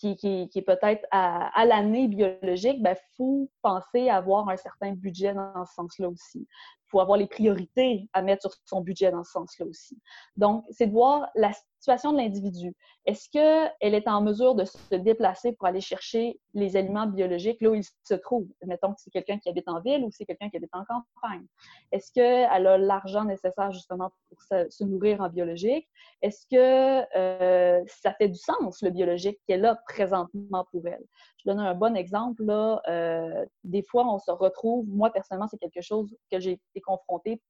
[0.00, 5.34] qui, est peut-être à, l'année biologique, il ben, faut penser à avoir un certain budget
[5.34, 6.40] dans ce sens-là aussi.
[6.40, 9.98] Il faut avoir les priorités à mettre sur son budget dans ce sens-là aussi.
[10.36, 12.74] Donc, c'est de voir la situation de l'individu.
[13.06, 17.70] Est-ce qu'elle est en mesure de se déplacer pour aller chercher les aliments biologiques là
[17.70, 18.48] où ils se trouvent?
[18.64, 21.46] Mettons que c'est quelqu'un qui habite en ville ou c'est quelqu'un qui habite en campagne.
[21.92, 25.88] Est-ce qu'elle a l'argent nécessaire justement pour se, nourrir en biologique?
[26.20, 31.04] Est-ce que euh, ça fait du sens, le biologique, est là présentement pour elle?
[31.38, 32.44] Je donne un bon exemple.
[32.44, 36.80] Là, euh, des fois, on se retrouve, moi personnellement, c'est quelque chose que j'ai été
[36.82, 37.40] confrontée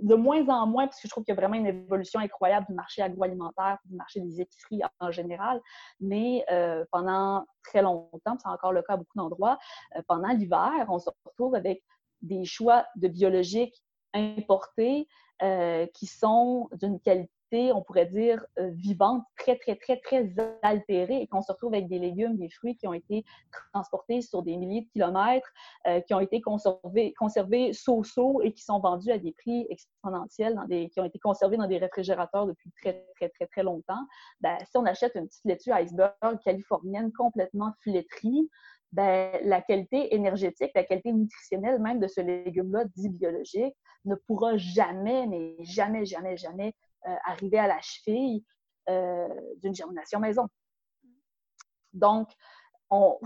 [0.00, 2.66] de moins en moins, parce que je trouve qu'il y a vraiment une évolution incroyable
[2.68, 5.60] du marché agroalimentaire, du marché des épiceries en général.
[6.00, 9.58] Mais euh, pendant très longtemps, c'est encore le cas à beaucoup d'endroits,
[9.96, 11.82] euh, pendant l'hiver, on se retrouve avec
[12.22, 13.82] des choix de biologiques
[14.14, 15.08] importés
[15.42, 21.22] euh, qui sont d'une qualité on pourrait dire, euh, vivante, très, très, très, très altérée
[21.22, 23.24] et qu'on se retrouve avec des légumes, des fruits qui ont été
[23.72, 25.50] transportés sur des milliers de kilomètres,
[25.86, 30.64] euh, qui ont été conservés, so-so et qui sont vendus à des prix exponentiels, dans
[30.64, 34.06] des, qui ont été conservés dans des réfrigérateurs depuis très, très, très, très longtemps.
[34.40, 38.48] Ben, si on achète une petite laitue iceberg californienne complètement flétrie,
[38.92, 44.56] ben, la qualité énergétique, la qualité nutritionnelle même de ce légume-là dit biologique ne pourra
[44.56, 46.74] jamais, mais jamais, jamais, jamais
[47.24, 48.44] arriver à la cheville
[48.88, 49.28] euh,
[49.62, 50.48] d'une germination maison.
[51.92, 52.28] Donc,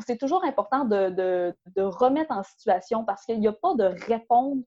[0.06, 4.58] c'est toujours important de, remettre en situation parce qu'il n'y a pas de réponse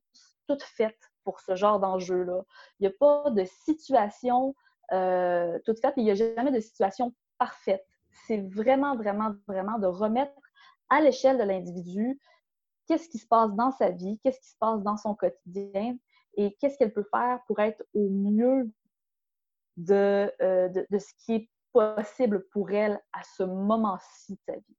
[0.48, 2.42] toute faite pour ce genre d'enjeu-là.
[2.78, 4.56] Il n'y a pas de situation
[4.92, 7.86] euh, toute faite il n'y a jamais de situation parfaite.
[8.26, 10.32] C'est vraiment, vraiment, vraiment de remettre
[10.88, 12.18] à l'échelle de l'individu,
[12.86, 15.96] qu'est-ce qui se passe dans sa vie, qu'est-ce qui se passe dans son quotidien
[16.34, 18.72] et qu'est-ce qu'elle peut faire pour être au mieux
[19.76, 24.76] de, euh, de, ce qui est possible pour elle à ce moment-ci de sa vie.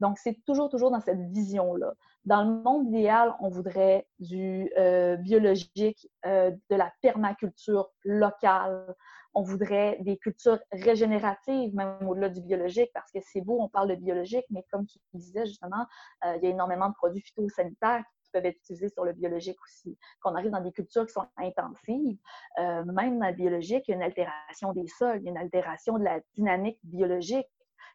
[0.00, 1.94] Donc, c'est toujours, toujours dans cette vision-là.
[2.24, 8.94] Dans le monde idéal, on voudrait du euh, biologique, euh, de la permaculture locale,
[9.34, 13.88] on voudrait des cultures régénératives, même au-delà du biologique, parce que c'est beau, on parle
[13.88, 15.86] de biologique, mais comme tu disais justement,
[16.24, 19.96] il y a énormément de produits phytosanitaires peuvent être utilisés sur le biologique aussi.
[20.20, 22.18] Qu'on arrive dans des cultures qui sont intensives,
[22.58, 25.30] euh, même dans le biologique, il y a une altération des sols, il y a
[25.30, 27.46] une altération de la dynamique biologique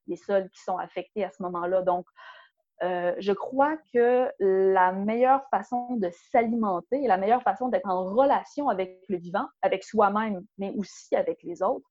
[0.08, 1.82] des sols qui sont affectés à ce moment-là.
[1.82, 2.06] Donc,
[2.82, 8.70] euh, je crois que la meilleure façon de s'alimenter la meilleure façon d'être en relation
[8.70, 11.90] avec le vivant, avec soi-même, mais aussi avec les autres,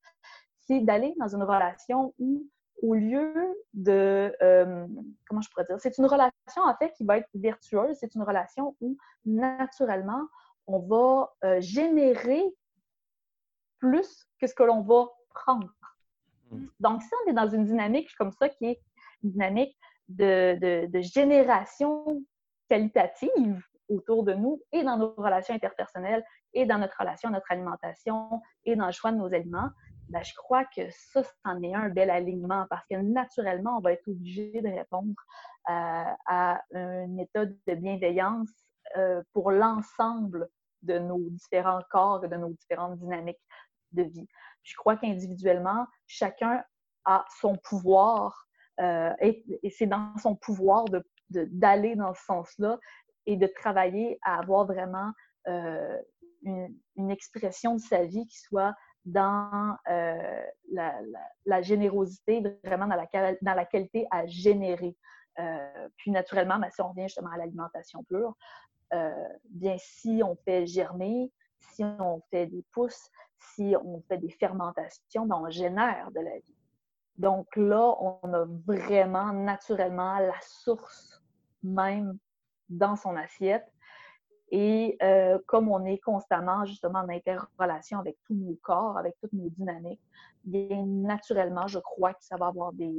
[0.61, 2.47] c'est d'aller dans une relation où,
[2.83, 3.33] au lieu
[3.75, 4.87] de, euh,
[5.29, 8.23] comment je pourrais dire, c'est une relation en fait qui va être vertueuse, c'est une
[8.23, 10.23] relation où naturellement,
[10.67, 12.43] on va euh, générer
[13.79, 15.73] plus que ce que l'on va prendre.
[16.51, 16.67] Mmh.
[16.81, 18.81] Donc, si on est dans une dynamique comme ça, qui est
[19.23, 19.77] une dynamique
[20.09, 22.23] de, génération
[22.69, 27.51] qualitative autour de nous et dans nos relations interpersonnelles et dans notre relation à notre
[27.51, 29.71] alimentation et dans le choix de nos aliments,
[30.09, 33.93] ben, je crois que ça, c'en est un bel alignement parce que naturellement, on va
[33.93, 35.15] être obligé de répondre
[35.69, 38.51] euh, à un état de bienveillance
[38.97, 40.49] euh, pour l'ensemble
[40.83, 43.41] de nos différents corps et de nos différentes dynamiques
[43.93, 44.27] de vie.
[44.63, 46.65] Je crois qu'individuellement, chacun
[47.05, 48.47] a son pouvoir
[48.81, 49.45] euh, et,
[49.77, 50.85] c'est dans son pouvoir
[51.29, 52.79] d'aller dans ce sens-là
[53.27, 55.13] et de travailler à avoir vraiment
[56.43, 64.07] une, expression de sa vie qui soit dans euh, la, générosité, vraiment dans la, qualité
[64.11, 64.97] à générer.
[65.97, 68.35] puis naturellement, ben, si on revient justement à l'alimentation pure,
[69.51, 75.27] bien si on fait germer, si on fait des pousses, si on fait des fermentations,
[75.27, 76.59] ben, on génère de la vie.
[77.17, 81.21] Donc là, on a vraiment naturellement la source
[81.63, 82.19] même
[82.69, 83.67] dans son assiette.
[84.51, 89.33] Et euh, comme on est constamment justement en interrelation avec tous nos corps, avec toutes
[89.33, 90.01] nos dynamiques,
[90.45, 92.93] bien naturellement, je crois que ça va avoir des,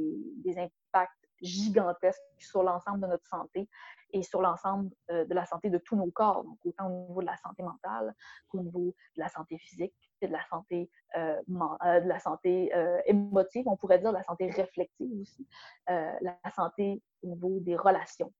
[0.44, 3.68] des impacts gigantesques sur l'ensemble de notre santé
[4.12, 7.20] et sur l'ensemble euh, de la santé de tous nos corps, donc autant au niveau
[7.20, 8.14] de la santé mentale
[8.48, 12.72] qu'au niveau de la santé physique, de la santé, euh, euh, de la santé
[13.06, 15.46] émotive, on pourrait dire la santé réflexive aussi,
[15.86, 18.32] la santé au niveau des relations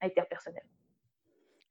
[0.00, 0.68] interpersonnelles.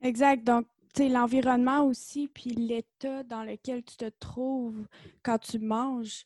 [0.01, 0.43] Exact.
[0.43, 0.65] Donc,
[0.97, 4.87] l'environnement aussi, puis l'état dans lequel tu te trouves
[5.23, 6.25] quand tu manges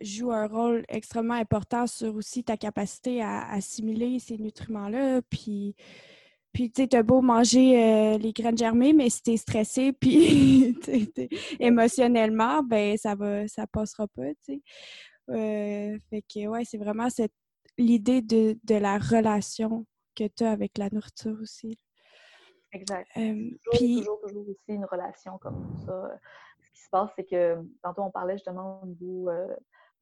[0.00, 5.22] joue un rôle extrêmement important sur aussi ta capacité à, assimiler ces nutriments-là.
[5.22, 5.74] Puis,
[6.52, 10.76] puis tu as beau manger euh, les graines germées, mais si tu es stressé, puis
[11.60, 14.62] émotionnellement, ben ça va, ça passera pas, tu sais.
[15.30, 17.32] Euh, fait que, ouais, c'est vraiment cette
[17.78, 21.78] l'idée de, de, la relation que tu as avec la nourriture aussi.
[22.72, 23.08] Exact.
[23.16, 23.98] Euh, puis...
[23.98, 26.18] toujours, toujours, aussi une relation comme ça.
[26.60, 29.30] Ce qui se passe, c'est que tantôt on parlait justement au niveau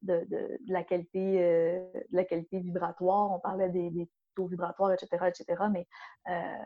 [0.01, 5.87] de, la qualité, euh, la qualité vibratoire, on parlait des, taux vibratoires, etc., etc., mais
[6.29, 6.63] euh,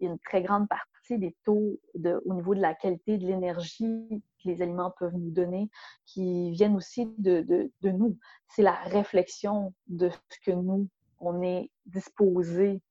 [0.00, 3.16] il y a une très grande partie des taux de, au niveau de la qualité
[3.16, 5.70] de l'énergie que les aliments peuvent nous donner
[6.04, 8.18] qui viennent aussi de, de nous.
[8.48, 10.88] C'est la réflexion de ce que nous,
[11.20, 12.82] on est disposé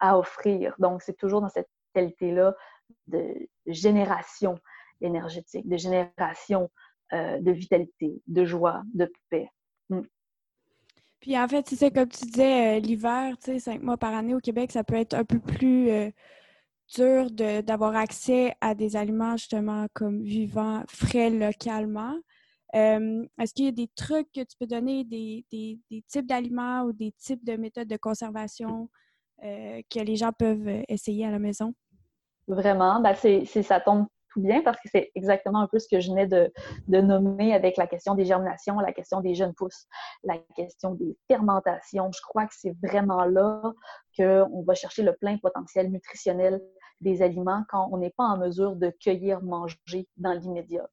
[0.00, 0.74] à offrir.
[0.78, 2.54] Donc, c'est toujours dans cette qualité-là
[3.06, 4.58] de génération
[5.00, 6.70] énergétique, de génération
[7.12, 9.48] euh, de vitalité, de joie, de paix.
[9.88, 10.02] Mm.
[11.20, 14.34] Puis en fait, c'est comme tu disais, euh, l'hiver, tu sais, cinq mois par année
[14.34, 16.10] au Québec, ça peut être un peu plus euh,
[16.94, 22.16] dur d'avoir accès à des aliments justement comme vivants, frais localement.
[22.74, 25.44] Euh, est-ce qu'il y a des trucs que tu peux donner, des,
[26.08, 28.88] types d'aliments ou des types de méthodes de conservation
[29.44, 31.74] euh, que les gens peuvent essayer à la maison?
[32.48, 36.10] Vraiment, ben ça tombe tout bien parce que c'est exactement un peu ce que je
[36.10, 36.50] venais de,
[36.88, 39.86] nommer avec la question des germinations, la question des jeunes pousses,
[40.24, 42.10] la question des fermentations.
[42.12, 43.60] Je crois que c'est vraiment là
[44.16, 46.60] qu'on va chercher le plein potentiel nutritionnel
[47.00, 50.88] des aliments quand on n'est pas en mesure de cueillir, manger dans l'immédiat.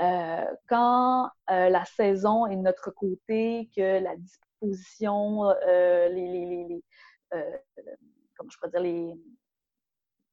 [0.00, 6.66] Euh, quand euh, la saison est de notre côté, que la disposition, euh, les, les,
[6.68, 6.84] les
[7.30, 9.16] comment je pourrais dire,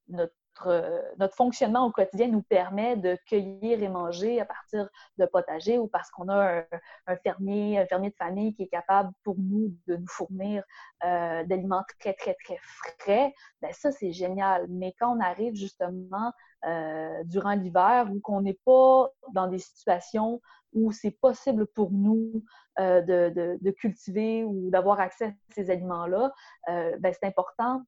[0.07, 0.33] notre
[0.65, 5.77] euh, notre, fonctionnement au quotidien nous permet de cueillir et manger à partir de potagers
[5.77, 6.63] ou parce qu'on a
[7.07, 10.63] un, fermier, un fermier de famille qui est capable pour nous de nous fournir
[11.03, 14.65] euh, d'aliments très, très, très frais, bien ça, c'est génial.
[14.69, 16.31] Mais quand on arrive justement
[16.65, 20.41] euh, durant l'hiver ou qu'on n'est pas dans des situations
[20.75, 22.43] où c'est possible pour nous
[22.77, 26.31] de, de, cultiver ou d'avoir accès à ces aliments-là,
[26.67, 27.81] ben, c'est important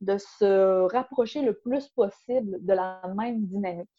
[0.00, 3.90] de se rapprocher le plus possible de la même dynamique.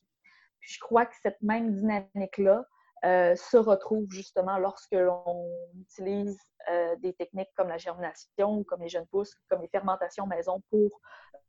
[0.59, 2.65] Puis je crois que cette même dynamique-là
[3.05, 5.47] euh, se retrouve justement lorsque l'on
[5.79, 6.37] utilise
[6.69, 10.99] euh, des techniques comme la germination, comme les jeunes pousses, comme les fermentations maison pour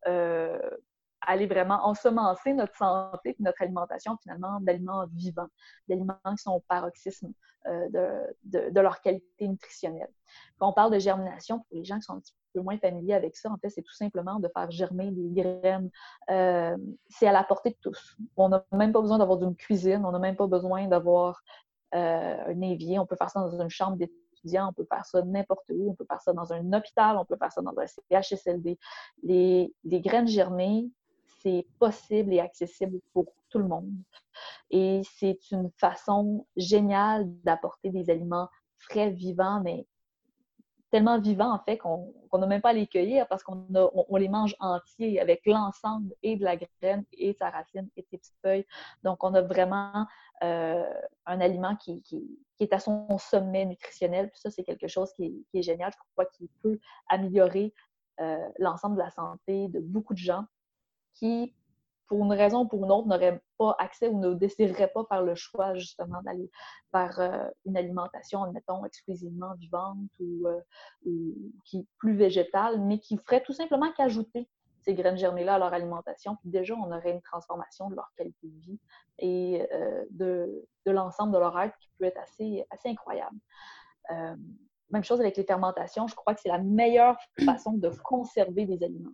[0.07, 0.59] euh,
[1.27, 5.49] aller vraiment ensemencer notre santé et notre alimentation finalement d'aliments vivants,
[5.89, 7.33] d'aliments qui sont au paroxysme
[7.67, 10.09] de, de, leur qualité nutritionnelle.
[10.59, 13.15] Quand on parle de germination, pour les gens qui sont un petit peu moins familier
[13.15, 15.91] avec ça, en fait, c'est tout simplement de faire germer des graines.
[16.31, 16.77] Euh,
[17.09, 18.17] c'est à la portée de tous.
[18.37, 21.43] On n'a même pas besoin d'avoir une cuisine, on n'a même pas besoin d'avoir
[21.95, 22.99] euh, un évier.
[22.99, 25.95] On peut faire ça dans une chambre d'étudiant, on peut faire ça n'importe où, on
[25.95, 28.79] peut faire ça dans un hôpital, on peut faire ça dans un CHSLD.
[29.23, 30.91] Les, les graines germées,
[31.41, 33.91] c'est possible et accessible pour tout le monde.
[34.71, 38.49] Et c'est une façon géniale d'apporter des aliments
[38.79, 39.87] frais, vivants, mais
[40.91, 44.29] tellement vivants, en fait, qu'on n'a même pas à les cueillir parce qu'on on, les
[44.29, 48.19] mange entiers avec l'ensemble et de la graine et de sa racine et de ses
[48.19, 48.67] petites feuilles.
[49.03, 50.07] Donc, on a vraiment
[50.43, 50.91] euh,
[51.27, 52.03] un aliment qui,
[52.61, 54.31] est à son sommet nutritionnel.
[54.31, 55.93] Puis ça, c'est quelque chose qui est, génial.
[55.93, 57.75] Je crois qu'il peut améliorer
[58.21, 60.45] euh, l'ensemble de la santé de beaucoup de gens
[61.19, 61.55] qui,
[62.09, 65.23] pour une raison ou pour une autre, n'auraient pas accès ou ne désireraient pas faire
[65.23, 66.51] le choix justement d'aller
[66.93, 70.61] vers euh, une alimentation, admettons, exclusivement vivante euh,
[71.05, 74.49] ou, qui plus végétale, mais qui ferait tout simplement qu'ajouter
[74.81, 76.37] ces graines germées-là à leur alimentation.
[76.37, 78.81] Puis déjà, on aurait une transformation de leur qualité de vie
[79.19, 83.37] et euh, de, l'ensemble de leur être qui peut être assez incroyable.
[84.89, 86.07] même chose avec les fermentations.
[86.07, 89.13] Je crois que c'est la meilleure façon de conserver des aliments.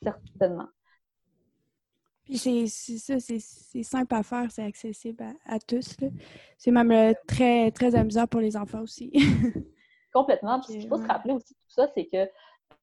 [0.00, 0.68] Certainement.
[2.28, 5.96] Puis c'est ça, c'est simple à faire, c'est accessible à, tous.
[6.58, 9.10] C'est même euh, très, très amusant pour les enfants aussi.
[10.12, 10.60] Complètement.
[10.60, 12.24] Puis ce qu'il faut se rappeler aussi de tout ça, c'est que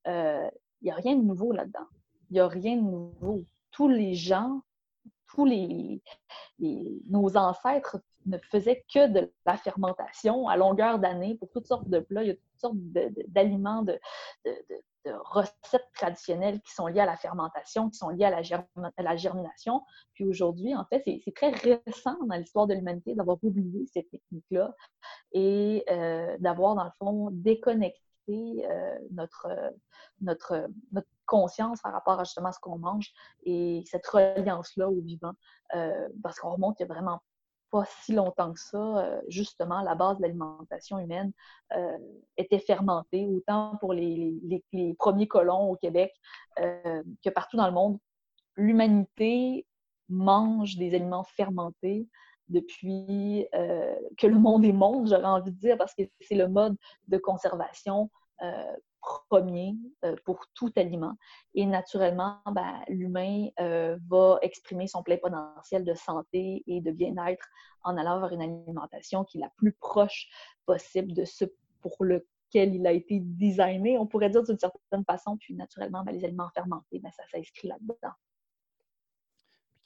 [0.06, 0.50] il euh,
[0.82, 1.86] n'y a rien de nouveau là-dedans.
[2.32, 3.44] Il n'y a rien de nouveau.
[3.70, 4.62] Tous les gens,
[5.28, 6.02] tous les,
[6.60, 12.00] nos ancêtres ne faisaient que de la fermentation à longueur d'année pour toutes sortes de
[12.00, 12.24] plats.
[12.24, 12.78] Il y a toutes sortes
[13.28, 14.00] d'aliments, de,
[14.46, 14.52] de
[15.24, 19.82] recettes traditionnelles qui sont liées à la fermentation, qui sont liées à la, germination.
[20.14, 24.74] Puis aujourd'hui, en fait, c'est très récent dans l'histoire de l'humanité d'avoir oublié ces techniques-là
[25.32, 29.48] et euh, d'avoir, dans le fond, déconnecté euh, notre,
[30.22, 33.12] notre, notre conscience par rapport à justement ce qu'on mange
[33.44, 35.34] et cette reliance-là au vivant.
[35.76, 37.20] Euh, parce qu'on remonte y a vraiment
[37.84, 41.32] si longtemps que ça, euh, justement, la base de l'alimentation humaine
[41.76, 41.98] euh,
[42.38, 44.64] était fermentée, autant pour les,
[44.98, 46.14] premiers colons au Québec
[46.60, 47.98] euh, que partout dans le monde.
[48.56, 49.66] L'humanité
[50.08, 52.08] mange des aliments fermentés
[52.48, 56.78] depuis que le monde est monde, j'aurais envie de dire, parce que c'est le mode
[57.08, 58.12] de conservation
[59.30, 61.14] premier euh, pour tout aliment.
[61.54, 67.46] Et naturellement, ben, l'humain euh, va exprimer son plein potentiel de santé et de bien-être
[67.84, 70.28] en allant vers une alimentation qui est la plus proche
[70.66, 71.46] possible de ce
[71.82, 75.38] pour lequel il a été designé, on pourrait dire d'une certaine façon.
[75.38, 78.16] Puis naturellement, ben, les aliments fermentés, ben, ça s'inscrit là-dedans.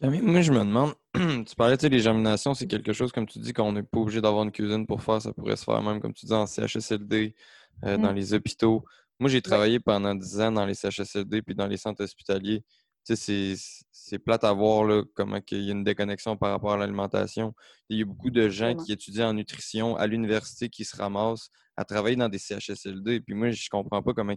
[0.01, 0.93] moi, je me demande,
[1.45, 3.99] tu parlais, tu sais, les germinations, c'est quelque chose, comme tu dis, qu'on n'est pas
[3.99, 5.21] obligé d'avoir une cuisine pour faire.
[5.21, 7.35] Ça pourrait se faire même, comme tu dis, en CHSLD,
[7.83, 8.15] euh, dans mmh.
[8.15, 8.85] les hôpitaux.
[9.19, 12.63] Moi, j'ai travaillé pendant 10 ans dans les CHSLD puis dans les centres hospitaliers.
[13.05, 13.55] Tu sais,
[13.91, 17.53] c'est plate à voir là, comment il y a une déconnexion par rapport à l'alimentation.
[17.89, 21.49] Il y a beaucoup de gens qui étudient en nutrition à l'université qui se ramassent
[21.75, 23.21] à travailler dans des CHSLD.
[23.21, 24.35] Puis moi, je comprends pas comment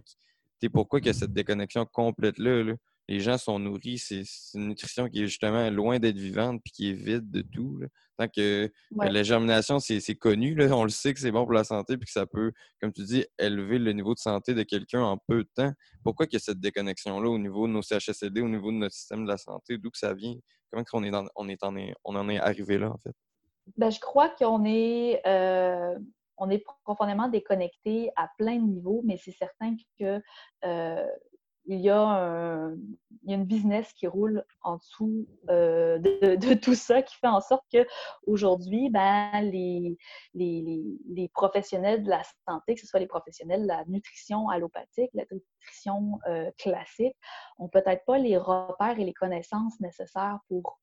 [0.71, 2.73] pourquoi il y a cette déconnexion complète-là.
[3.07, 3.97] Les gens sont nourris.
[3.97, 4.23] C'est
[4.53, 7.79] une nutrition qui est justement loin d'être vivante puis qui est vide de tout.
[8.17, 11.63] Tant que la germination, c'est connu, là, on le sait que c'est bon pour la
[11.63, 15.01] santé puis que ça peut, comme tu dis, élever le niveau de santé de quelqu'un
[15.01, 15.73] en peu de temps.
[16.03, 18.95] Pourquoi il y a cette déconnexion-là au niveau de nos CHSLD, au niveau de notre
[18.95, 19.77] système de la santé?
[19.77, 20.35] D'où que ça vient?
[20.71, 23.13] Comment on, est on, est en, on en est arrivé là, en fait?
[23.77, 25.97] Ben, je crois qu'on est, euh,
[26.37, 30.21] on est profondément déconnecté à plein de niveaux, mais c'est certain que
[30.65, 31.07] euh,
[31.65, 32.71] il y, a
[33.25, 38.89] une business qui roule en dessous euh, de, tout ça, qui fait en sorte qu'aujourd'hui,
[38.89, 39.97] ben, les,
[41.33, 46.19] professionnels de la santé, que ce soit les professionnels de la nutrition allopathique, la nutrition
[46.27, 47.15] euh, classique,
[47.59, 50.79] n'ont peut-être pas les repères et les connaissances nécessaires pour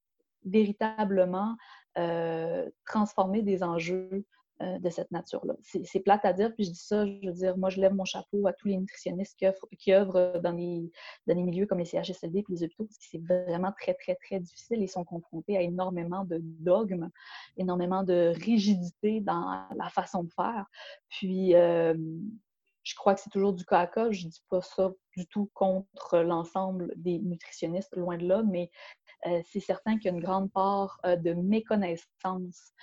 [0.47, 1.57] véritablement
[1.99, 4.25] euh, transformer des enjeux
[4.63, 5.55] euh, de cette nature-là.
[5.63, 8.05] C'est plate à dire, puis je dis ça, je veux dire, moi, je lève mon
[8.05, 9.39] chapeau à tous les nutritionnistes
[9.79, 10.91] qui, œuvrent dans les
[11.27, 14.83] milieux comme les CHSLD et les hôpitaux, parce que c'est vraiment très, très, très difficile.
[14.83, 17.09] Ils sont confrontés à énormément de dogmes,
[17.57, 20.67] énormément de rigidité dans la façon de faire.
[21.09, 21.95] Puis, euh,
[22.83, 24.11] je crois que c'est toujours du cas à cas.
[24.11, 28.71] Je ne dis pas ça du tout contre l'ensemble des nutritionnistes, loin de là, mais
[29.27, 32.75] euh, c'est certain qu'il y a une grande part de méconnaissance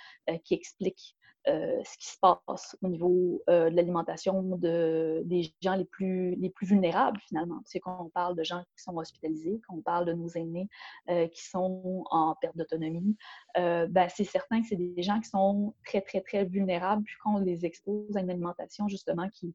[0.42, 1.14] qui explique
[1.48, 6.34] euh, ce qui se passe au niveau euh, de l'alimentation de, des gens les plus,
[6.36, 7.60] les plus vulnérables, finalement.
[7.64, 10.68] C'est qu'on parle de gens qui sont hospitalisés, qu'on parle de nos aînés
[11.08, 13.16] euh, qui sont en perte d'autonomie.
[13.54, 17.38] ben, c'est certain que c'est des gens qui sont très, très, très vulnérables, puis qu'on
[17.38, 19.54] les expose à une alimentation, justement, qui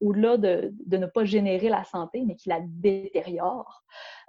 [0.00, 3.82] au-delà de, ne pas générer la santé, mais qui la détériore,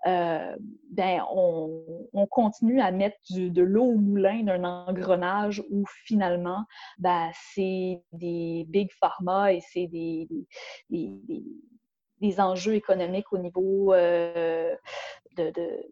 [0.07, 0.55] euh,
[0.89, 6.65] ben, on, continue à mettre de l'eau au moulin d'un engrenage où finalement,
[6.97, 10.27] ben, c'est des big pharma et c'est des,
[10.89, 14.75] des, enjeux économiques au niveau euh,
[15.37, 15.91] de, de,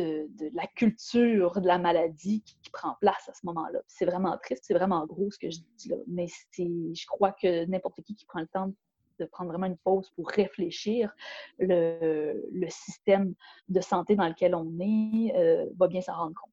[0.00, 3.78] la culture de la maladie qui, prend place à ce moment-là.
[3.86, 6.26] C'est vraiment triste, c'est vraiment gros ce que je dis là, mais
[6.58, 8.70] je crois que n'importe qui qui prend le temps
[9.18, 11.14] de prendre vraiment une pause pour réfléchir,
[11.58, 13.34] le, système
[13.68, 16.52] de santé dans lequel on est euh, va bien s'en rendre compte.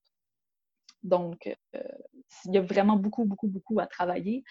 [1.04, 1.80] Donc, euh,
[2.46, 4.44] il y a vraiment beaucoup, beaucoup, beaucoup à travailler.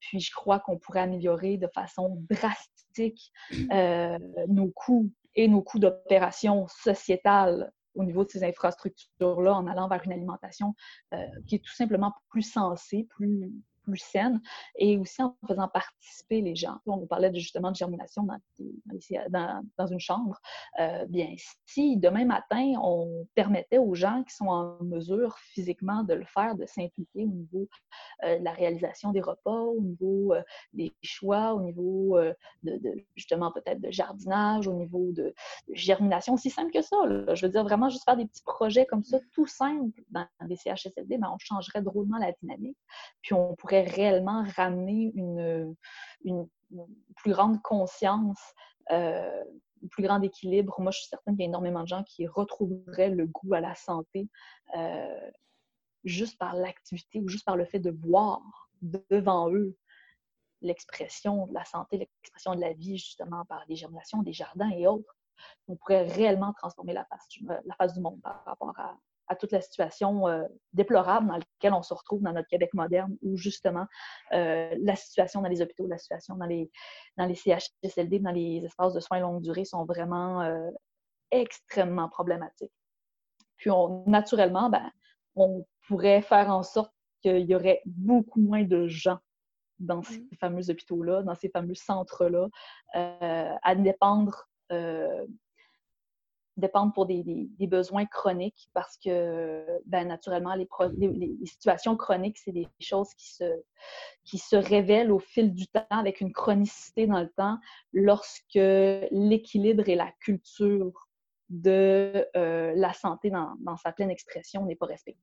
[0.00, 3.32] Puis, je crois qu'on pourrait améliorer de façon drastique
[3.72, 4.18] euh,
[4.48, 10.02] nos coûts et nos coûts d'opération sociétale au niveau de ces infrastructures-là en allant vers
[10.04, 10.74] une alimentation
[11.14, 13.50] euh, qui est tout simplement plus sensée, plus,
[13.82, 14.40] plus saine
[14.76, 16.78] et aussi en faisant participer les gens.
[16.86, 20.40] On parlait justement de germination dans, une chambre.
[20.80, 21.34] Euh, bien,
[21.66, 26.54] si demain matin, on permettait aux gens qui sont en mesure physiquement de le faire,
[26.54, 27.68] de s'impliquer au niveau
[28.24, 32.18] euh, de la réalisation des repas, au niveau euh, des choix, au niveau
[32.62, 32.80] de,
[33.16, 35.34] justement peut-être de jardinage, au niveau de,
[35.70, 36.96] germination, aussi simple que ça.
[37.34, 40.56] Je veux dire, vraiment juste faire des petits projets comme ça, tout simple dans des
[40.56, 42.76] CHSLD, ben, on changerait drôlement la dynamique.
[43.22, 45.84] Puis on pourrait réellement ramener une,
[47.16, 48.40] plus grande conscience,
[48.90, 49.44] euh,
[49.84, 50.80] un plus grand équilibre.
[50.80, 53.60] Moi, je suis certaine qu'il y a énormément de gens qui retrouveraient le goût à
[53.60, 54.28] la santé
[54.76, 55.30] euh,
[56.04, 58.40] juste par l'activité ou juste par le fait de voir
[58.80, 59.76] devant eux
[60.60, 64.86] l'expression de la santé, l'expression de la vie, justement par les germinations des jardins et
[64.86, 65.16] autres.
[65.66, 67.26] On pourrait réellement transformer la face,
[67.64, 68.96] la face du monde par rapport à,
[69.28, 73.16] à toute la situation euh, déplorable dans laquelle on se retrouve dans notre Québec moderne,
[73.22, 73.86] où justement
[74.32, 76.70] euh, la situation dans les hôpitaux, la situation dans les,
[77.16, 80.70] dans les CHSLD, dans les espaces de soins longue durée sont vraiment euh,
[81.30, 82.72] extrêmement problématiques.
[83.56, 84.90] Puis on, naturellement, ben,
[85.36, 86.92] on pourrait faire en sorte
[87.22, 89.18] qu'il y aurait beaucoup moins de gens
[89.78, 92.48] dans ces fameux hôpitaux-là, dans ces fameux centres-là,
[92.92, 94.48] à dépendre
[96.56, 100.68] dépendre pour des, besoins chroniques parce que, ben, naturellement, les,
[101.44, 103.62] situations chroniques, c'est des choses qui se,
[104.24, 107.58] qui se révèlent au fil du temps avec une chronicité dans le temps
[107.92, 111.08] lorsque l'équilibre et la culture
[111.48, 115.20] de euh, la santé dans, sa pleine expression n'est pas respecté.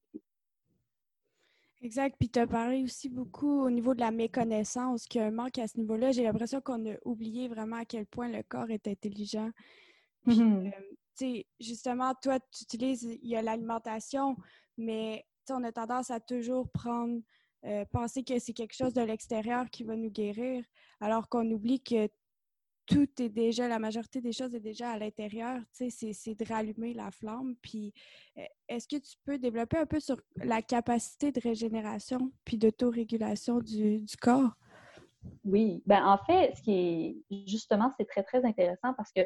[1.82, 2.16] Exact.
[2.20, 5.32] Puis tu as parlé aussi beaucoup au niveau de la méconnaissance, qu'il y a un
[5.32, 6.12] manque à ce niveau-là.
[6.12, 9.50] J'ai l'impression qu'on a oublié vraiment à quel point le corps est intelligent.
[10.26, 10.72] Puis, mmh euh,
[11.60, 14.36] justement, toi, tu utilises, l'alimentation,
[14.78, 16.68] mais on a tendance à toujours
[17.66, 20.64] euh, penser que c'est quelque chose de l'extérieur qui va nous guérir,
[21.00, 22.08] alors qu'on oublie que
[22.86, 27.12] tout est déjà, la majorité des choses est déjà à l'intérieur, c'est de rallumer la
[27.12, 27.56] flamme.
[27.62, 27.94] Puis,
[28.38, 33.60] euh, est-ce que tu peux développer un peu sur la capacité de régénération puis d'autorégulation
[33.60, 34.54] du, du corps?
[35.44, 36.72] Oui, ben en fait, ce qui
[37.30, 39.22] est justement, c'est très, très intéressant parce que,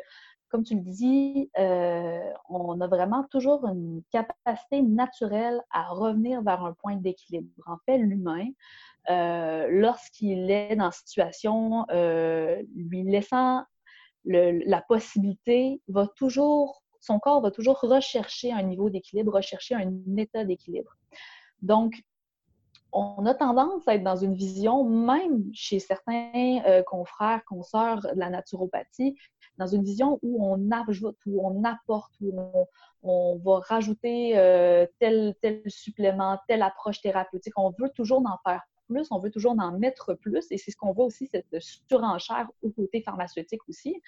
[0.53, 6.63] comme tu le dis, euh, on a vraiment toujours une capacité naturelle à revenir vers
[6.63, 7.49] un point d'équilibre.
[7.65, 8.45] En fait, l'humain,
[9.09, 13.63] euh, lorsqu'il est dans une situation euh, lui laissant
[14.25, 20.45] la possibilité, va toujours, son corps va toujours rechercher un niveau d'équilibre, rechercher un état
[20.45, 20.95] d'équilibre.
[21.63, 21.95] Donc,
[22.91, 28.29] on a tendance à être dans une vision, même chez certains confrères, consoeurs de la
[28.29, 29.17] naturopathie,
[29.57, 32.33] dans une vision où on ajoute, où on apporte, où
[33.03, 37.53] on, va rajouter euh, tel, tel supplément, telle approche thérapeutique.
[37.57, 40.77] On veut toujours en faire plus, on veut toujours en mettre plus, et c'est ce
[40.77, 44.01] qu'on voit aussi, cette surenchère au côté pharmaceutique aussi.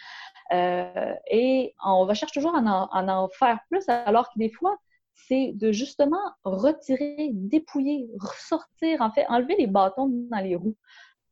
[0.51, 4.77] Euh, et on recherche toujours à en, en, faire plus, alors que des fois,
[5.13, 10.75] c'est de justement retirer, dépouiller, ressortir, en fait, enlever les bâtons dans les roues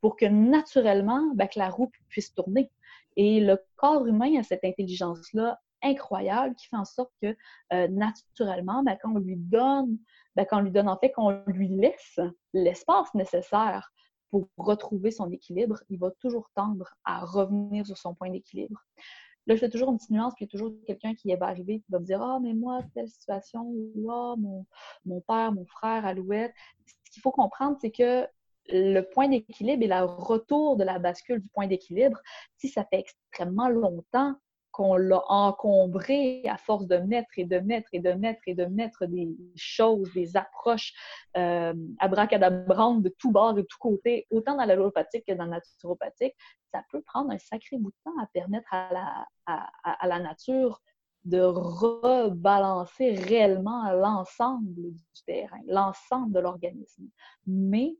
[0.00, 2.70] pour que naturellement, ben, que la roue puisse tourner.
[3.16, 7.36] Et le corps humain a cette intelligence-là incroyable qui fait en sorte que
[7.72, 9.98] euh, naturellement, ben, quand on lui donne,
[10.34, 12.18] ben, quand on lui donne en fait, qu'on lui laisse
[12.52, 13.92] l'espace nécessaire
[14.30, 18.82] pour retrouver son équilibre, il va toujours tendre à revenir sur son point d'équilibre.
[19.46, 21.46] Là, je fais toujours une petite nuance, puis il y a toujours quelqu'un qui va
[21.46, 24.66] arriver qui va me dire Ah, mais moi, telle situation, ou ah, mon,
[25.04, 26.54] mon père, mon frère, Alouette.
[26.86, 28.26] Ce qu'il faut comprendre, c'est que
[28.68, 32.20] le point d'équilibre et le retour de la bascule du point d'équilibre,
[32.56, 34.34] si ça fait extrêmement longtemps
[34.74, 38.64] qu'on l'a encombré à force de mettre et de mettre et de mettre et de
[38.64, 40.92] mettre des choses, des approches
[41.36, 46.34] euh, abracadabrantes de tout bord, de tout côté, autant dans l'allopathique que dans la naturopathique,
[46.72, 50.82] ça peut prendre un sacré bout de temps à permettre à la, à, la nature
[51.24, 57.08] de rebalancer réellement l'ensemble du terrain, l'ensemble de l'organisme.
[57.46, 57.96] Mais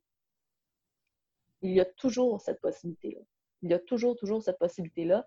[1.64, 3.20] il y a toujours cette possibilité-là.
[3.62, 5.26] Il y a toujours, toujours cette possibilité-là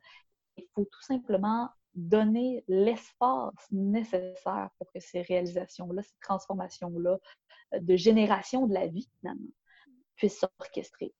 [0.57, 7.17] il faut tout simplement donner l'espace nécessaire pour que ces réalisations-là, ces transformations-là
[7.73, 9.49] euh, de génération de la vie, finalement,
[10.15, 11.13] puissent s'orchestrer.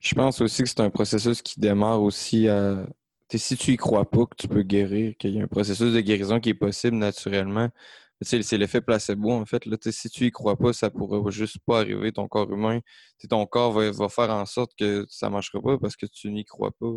[0.00, 2.86] Je pense aussi que c'est un processus qui démarre aussi à.
[3.34, 6.00] si tu y crois pas que tu peux guérir, qu'il y a un processus de
[6.00, 7.68] guérison qui est possible naturellement,
[8.20, 9.64] c'est l'effet placebo, en fait.
[9.66, 12.80] Là, si tu y crois pas, ça pourrait juste pas arriver, ton corps humain.
[13.28, 16.30] ton corps va, va, faire en sorte que ça ne marchera pas parce que tu
[16.30, 16.90] n'y crois pas.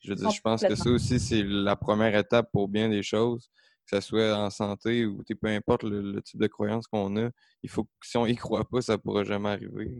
[0.00, 3.02] Je veux dire, je pense que ça aussi, c'est la première étape pour bien des
[3.02, 3.50] choses,
[3.86, 7.30] que ce soit en santé ou peu importe le, type de croyance qu'on a.
[7.62, 9.90] Il faut que si on y croit pas, ça ne pourra jamais arriver.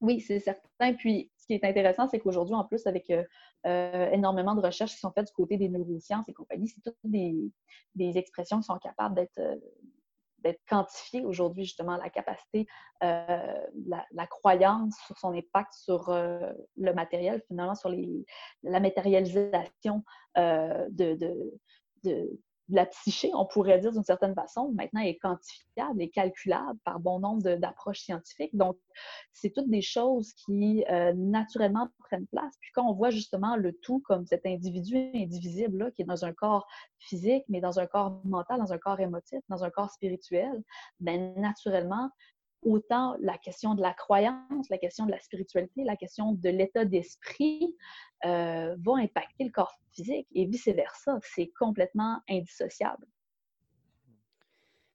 [0.00, 0.94] Oui, c'est certain.
[0.94, 3.24] Puis, ce qui est intéressant, c'est qu'aujourd'hui, en plus, avec euh,
[3.66, 6.96] euh, énormément de recherches qui sont faites du côté des neurosciences et compagnie, c'est toutes
[7.04, 7.34] des,
[7.94, 9.56] des, expressions qui sont capables d'être euh,
[10.40, 10.60] d'être
[11.24, 12.68] aujourd'hui, justement, la capacité,
[13.02, 13.66] euh,
[14.12, 17.92] la, croyance sur son impact sur euh, le matériel, finalement, sur
[18.62, 20.04] la matérialisation
[20.36, 21.18] de,
[22.70, 27.18] la psyché, on pourrait dire d'une certaine façon, maintenant est quantifiable et calculable par bon
[27.18, 28.54] nombre d'approches scientifiques.
[28.54, 28.76] Donc,
[29.32, 32.54] c'est toutes des choses qui euh, naturellement prennent place.
[32.60, 36.24] Puis quand on voit justement le tout comme cet individu indivisible là, qui est dans
[36.24, 36.66] un corps
[36.98, 40.62] physique, mais dans un corps mental, dans un corps émotif, dans un corps spirituel,
[41.00, 42.10] bien naturellement,
[42.62, 46.84] autant la question de la croyance, la question de la spiritualité, la question de l'état
[46.84, 47.74] d'esprit
[48.24, 51.18] euh, va impacter le corps physique et vice-versa.
[51.22, 53.06] C'est complètement indissociable.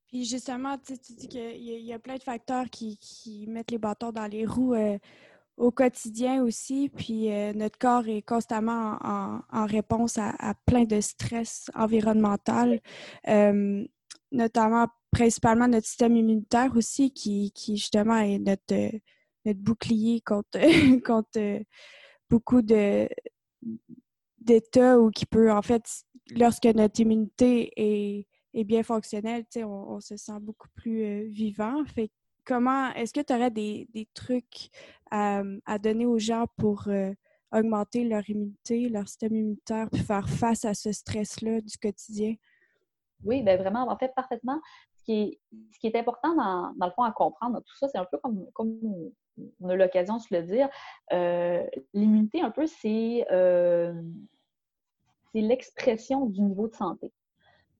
[0.07, 4.27] Puis justement, tu, dis qu'il y, a plein de facteurs qui, mettent les bâtons dans
[4.27, 4.99] les roues euh,
[5.57, 6.89] au quotidien aussi.
[6.89, 12.79] Puis euh, notre corps est constamment en, réponse à, plein de stress environnemental,
[14.31, 18.91] notamment principalement notre système immunitaire aussi, qui, qui justement est notre,
[19.45, 20.59] notre bouclier contre,
[21.05, 21.63] contre
[22.29, 23.09] beaucoup d'états
[24.99, 25.83] ou qui peut, en fait,
[26.31, 31.83] lorsque notre immunité est, est bien fonctionnelle, on, se sent beaucoup plus euh, vivant.
[31.85, 32.09] Fait
[32.45, 34.69] comment, est-ce que tu aurais des, trucs
[35.11, 35.43] à,
[35.81, 37.11] donner aux gens pour euh,
[37.51, 42.35] augmenter leur immunité, leur système immunitaire, puis faire face à ce stress-là du quotidien?
[43.25, 44.59] Oui, bien vraiment, en fait, parfaitement
[45.05, 48.45] ce qui est, important dans, le fond à comprendre tout ça, c'est un peu comme,
[48.53, 48.79] comme
[49.59, 50.69] on a l'occasion de se le dire.
[51.11, 54.01] Euh, l'immunité, un peu, euh,
[55.31, 57.11] c'est l'expression du niveau de santé.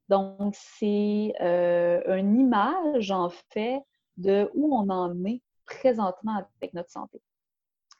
[0.10, 3.82] Donc, c'est euh, une image, en fait,
[4.18, 7.22] de où on en est présentement avec notre santé.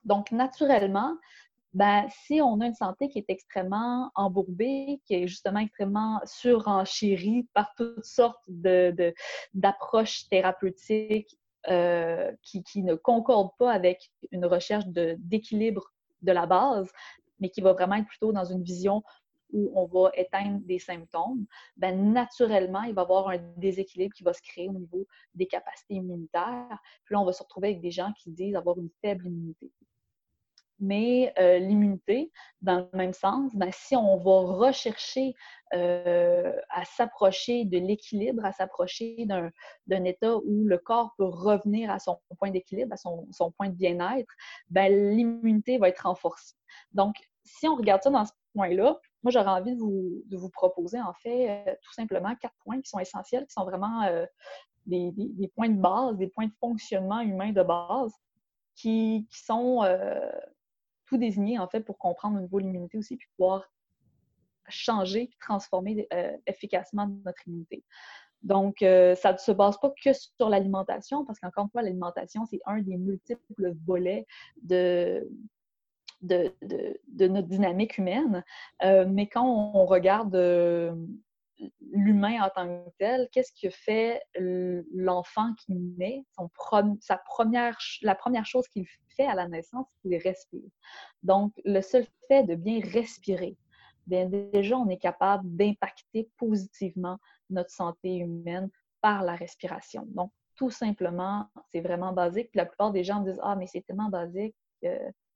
[0.04, 1.16] Donc, naturellement,
[1.74, 7.48] ben, si on a une santé qui est extrêmement embourbée, qui est justement extrêmement surenchérie
[7.54, 8.44] par toutes sortes
[9.54, 16.92] d'approches thérapeutiques qui, qui, ne concorde pas avec une recherche d'équilibre de, la base,
[17.40, 19.02] mais qui va vraiment être plutôt dans une vision
[19.54, 21.46] où on va éteindre des symptômes,
[21.78, 25.46] ben naturellement, il va y avoir un déséquilibre qui va se créer au niveau des
[25.46, 26.80] capacités immunitaires.
[27.06, 29.72] Puis là, on va se retrouver avec des gens qui disent avoir une faible immunité.
[30.84, 32.30] Mais euh, l'immunité,
[32.62, 35.34] dans le même sens, ben, si on va rechercher
[35.74, 39.26] euh, à s'approcher de l'équilibre, à s'approcher
[39.88, 43.70] d'un état où le corps peut revenir à son point d'équilibre, à son, son, point
[43.70, 44.34] de bien-être,
[44.70, 46.56] ben, l'immunité va être renforcée.
[46.92, 47.16] Donc,
[47.46, 51.50] si on regarde ça dans ce point-là, moi, j'aurais envie de vous, proposer, en fait,
[51.50, 54.26] euh, tout simplement quatre points qui sont essentiels, qui sont vraiment euh,
[54.86, 55.14] des,
[55.56, 58.12] points de base, des points de fonctionnement humain de base,
[58.76, 60.30] qui, sont euh,
[61.14, 63.70] tout désignés, en fait, pour comprendre au niveau de l'immunité aussi, puis pouvoir
[64.68, 66.08] changer, transformer
[66.48, 67.84] efficacement notre immunité.
[68.42, 72.62] Donc, ça ne se base pas que sur l'alimentation, parce qu'encore une fois, l'alimentation, c'est
[72.66, 74.26] un des multiples volets
[74.64, 75.30] de,
[76.24, 78.44] de, notre dynamique humaine.
[78.84, 80.94] Euh, mais quand on regarde euh,
[81.92, 84.22] l'humain en tant que tel, qu'est-ce que fait
[84.92, 86.24] l'enfant qui naît?
[88.02, 90.70] La première chose qu'il fait à la naissance, c'est qu'il respire.
[91.22, 93.58] Donc, le seul fait de bien respirer,
[94.08, 97.18] bien, déjà, on est capable d'impacter positivement
[97.50, 98.70] notre santé humaine
[99.02, 100.06] par la respiration.
[100.08, 102.50] Donc, tout simplement, c'est vraiment basique.
[102.54, 104.56] la plupart des gens disent Ah, mais c'est tellement basique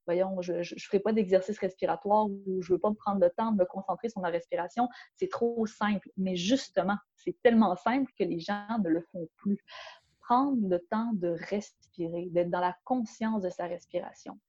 [0.08, 3.30] voyons, je ne ferai pas d'exercice respiratoire ou je ne veux pas me prendre le
[3.30, 4.88] temps de me concentrer sur ma respiration.
[5.16, 6.10] C'est trop simple.
[6.18, 9.60] Mais justement, c'est tellement simple que les gens ne le font plus.
[10.22, 14.40] Prendre le temps de respirer, d'être dans la conscience de sa respiration.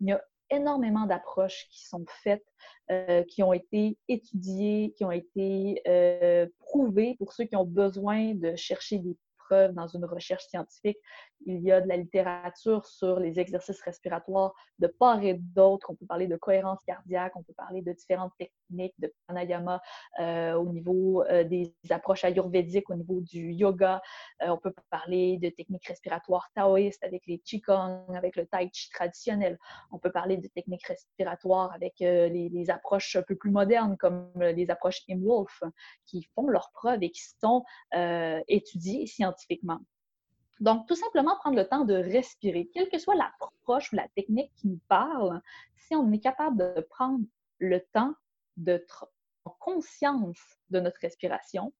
[0.00, 2.46] Il y a énormément d'approches qui sont faites,
[2.90, 8.34] euh, qui ont été étudiées, qui ont été euh, prouvées pour ceux qui ont besoin
[8.34, 9.16] de chercher des
[9.50, 10.98] dans une recherche scientifique.
[11.46, 15.90] Il y a de la littérature sur les exercices respiratoires de part et d'autre.
[15.90, 19.80] On peut parler de cohérence cardiaque, on peut parler de différentes techniques de pranayama
[20.20, 24.02] euh, au niveau euh, des approches ayurvédiques, au niveau du yoga.
[24.42, 28.90] Euh, on peut parler de techniques respiratoires taoïstes avec les qigong, avec le tai chi
[28.90, 29.58] traditionnel.
[29.92, 34.30] On peut parler de techniques respiratoires avec les, les, approches un peu plus modernes comme
[34.36, 35.62] les approches Im-Wolf
[36.06, 37.64] qui font leurs preuves et qui sont
[38.46, 39.39] étudiées scientifiquement
[40.60, 44.52] donc, tout simplement prendre le temps de respirer, quelle que soit l'approche ou la technique
[44.56, 45.40] qui nous parle,
[45.74, 47.24] si on est capable de prendre
[47.58, 48.14] le temps
[49.44, 50.38] en conscience
[50.68, 51.72] de notre respiration,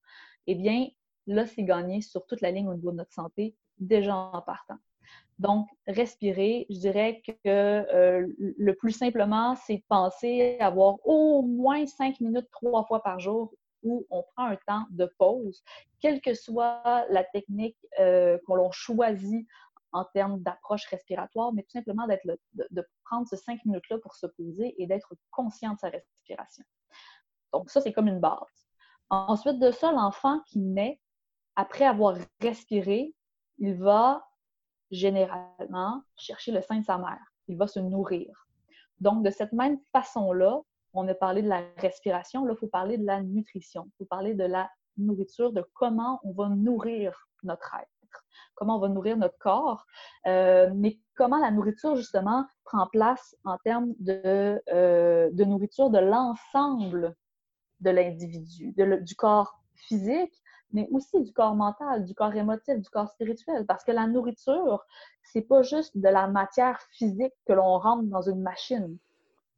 [0.47, 0.89] eh bien,
[1.27, 4.79] là, c'est gagné sur toute la ligne au niveau de notre santé, déjà en partant.
[5.39, 11.43] Donc, respirer, je dirais que euh, le plus simplement, c'est de penser à avoir au
[11.43, 13.53] moins cinq minutes trois fois par jour
[13.83, 15.63] où on prend un temps de pause,
[16.01, 19.47] quelle que soit la technique euh, qu'on l'on choisit
[19.93, 24.27] en termes d'approche respiratoire, mais tout simplement d'être de, prendre ces cinq minutes-là pour se
[24.27, 26.65] poser et d'être conscient de sa respiration.
[27.53, 28.69] Donc, ça, c'est comme une base.
[29.09, 31.01] Ensuite de ça, l'enfant qui naît,
[31.57, 33.15] après avoir respiré,
[33.59, 34.25] il va
[34.93, 37.25] généralement chercher le sein de sa mère.
[37.49, 38.47] Il va se nourrir.
[39.01, 40.61] Donc, de cette même façon-là,
[40.95, 44.05] on a parlé de la respiration, là, il faut parler de la nutrition, il faut
[44.05, 48.25] parler de la nourriture, de comment on va nourrir notre être,
[48.55, 49.87] comment on va nourrir notre corps,
[50.27, 57.15] euh, mais comment la nourriture, justement, prend place en termes de, euh, nourriture de l'ensemble
[57.81, 60.35] de l'individu, du corps physique,
[60.73, 63.67] mais aussi du corps mental, du corps émotif, du corps spirituel.
[63.67, 64.85] Parce que la nourriture,
[65.23, 68.99] c'est pas juste de la matière physique que l'on rentre dans une machine.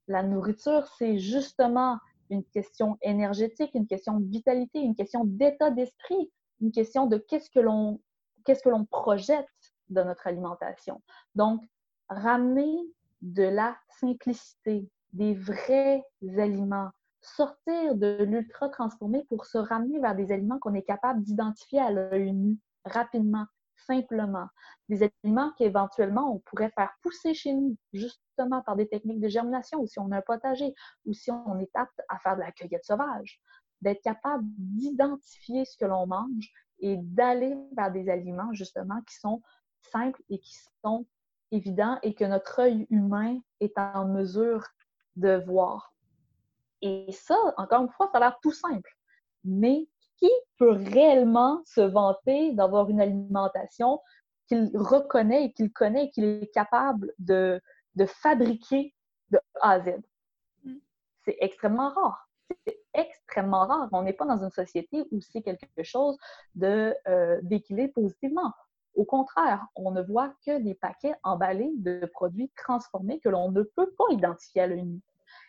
[0.08, 1.98] La nourriture, c'est justement
[2.30, 6.30] une question énergétique, une question de vitalité, une question d'état d'esprit,
[6.60, 9.46] une question de qu'est-ce que l'on projette
[9.88, 11.02] dans notre alimentation.
[11.34, 11.62] Donc,
[12.08, 12.76] ramener
[13.20, 16.02] de la simplicité, des vrais
[16.38, 16.90] aliments,
[17.20, 21.90] sortir de l'ultra transformé pour se ramener vers des aliments qu'on est capable d'identifier à
[21.90, 23.44] l'œil nu rapidement,
[23.86, 24.46] simplement.
[24.88, 29.80] Des aliments qu'éventuellement on pourrait faire pousser chez nous, justement par des techniques de germination,
[29.80, 30.74] ou si on a un potager,
[31.06, 33.40] ou si on est apte à faire de la cueillette sauvage.
[33.80, 39.42] D'être capable d'identifier ce que l'on mange et d'aller vers des aliments, justement, qui sont
[39.90, 40.54] simples et qui
[40.84, 41.06] sont
[41.50, 44.66] évidents et que notre œil humain est en mesure
[45.16, 45.94] de voir.
[46.80, 48.90] Et ça, encore une fois, ça a l'air tout simple.
[49.44, 49.88] Mais
[50.22, 54.00] qui peut réellement se vanter d'avoir une alimentation
[54.46, 57.60] qu'il reconnaît et qu'il connaît et qu'il est capable de,
[58.06, 58.94] fabriquer
[59.30, 59.94] de A à Z?
[60.64, 60.74] Mm.
[61.24, 62.28] C'est extrêmement rare.
[62.64, 63.88] C'est extrêmement rare.
[63.90, 66.16] On n'est pas dans une société où c'est quelque chose
[66.54, 67.40] de euh,
[67.92, 68.52] positivement.
[68.94, 73.62] Au contraire, on ne voit que des paquets emballés de produits transformés que l'on ne
[73.62, 75.00] peut pas identifier à l'œil nu.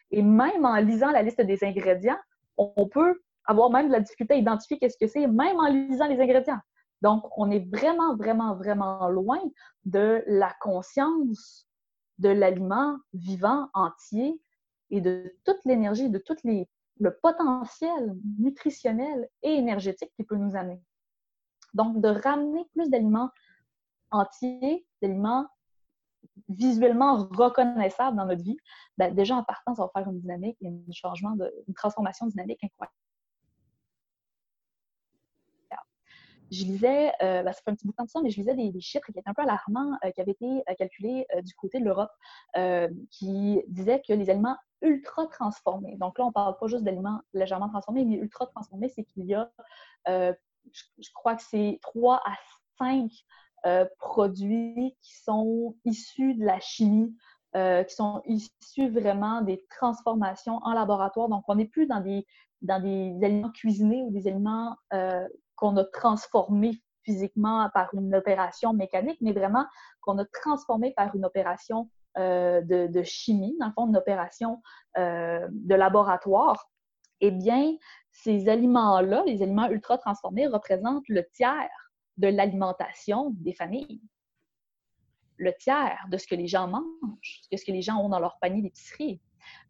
[0.09, 2.19] Et même en lisant la liste des ingrédients,
[2.57, 6.07] on peut avoir même de la difficulté à identifier qu'est-ce que c'est, même en lisant
[6.07, 6.59] les ingrédients.
[7.01, 9.41] Donc, on est vraiment, vraiment, vraiment loin
[9.85, 11.67] de la conscience
[12.19, 14.39] de l'aliment vivant, entier,
[14.89, 16.69] et de toute l'énergie, de tout les,
[16.99, 20.81] le potentiel nutritionnel et énergétique qui peut nous amener.
[21.73, 23.29] Donc, de ramener plus d'aliments
[24.11, 25.47] entiers, d'aliments
[26.47, 28.57] visuellement reconnaissables dans notre vie,
[28.97, 31.35] ben, déjà en partant, ça va faire une dynamique, un changement,
[31.67, 32.95] une transformation dynamique incroyable.
[36.51, 38.37] Je lisais, euh, ben, ça fait un petit bout de temps de ça, mais je
[38.37, 41.53] lisais des, chiffres qui étaient un peu alarmants, euh, qui avaient été euh, calculés du
[41.55, 42.11] côté de l'Europe,
[43.09, 47.21] qui disaient que les aliments ultra transformés, donc là, on ne parle pas juste d'aliments
[47.33, 49.49] légèrement transformés, mais ultra transformés, c'est qu'il y a,
[50.07, 52.33] je, crois que c'est 3 à
[52.77, 53.09] 5
[53.97, 57.15] produits qui sont issus de la chimie,
[57.53, 61.29] qui sont issus vraiment des transformations en laboratoire.
[61.29, 62.25] Donc, on n'est plus dans des,
[62.61, 64.75] dans des aliments cuisinés ou des aliments
[65.55, 69.65] qu'on a transformés physiquement par une opération mécanique, mais vraiment
[70.01, 74.61] qu'on a transformé par une opération euh, de, chimie, dans le fond, une opération
[74.97, 76.69] euh, de laboratoire,
[77.21, 77.75] eh bien,
[78.11, 81.69] ces aliments-là, les aliments ultra transformés, représentent le tiers
[82.17, 84.01] de l'alimentation des familles.
[85.37, 88.19] Le tiers de ce que les gens mangent, de ce que les gens ont dans
[88.19, 89.19] leur panier d'épicerie.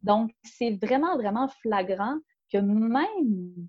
[0.02, 2.18] Donc, c'est vraiment, vraiment flagrant
[2.52, 3.68] que même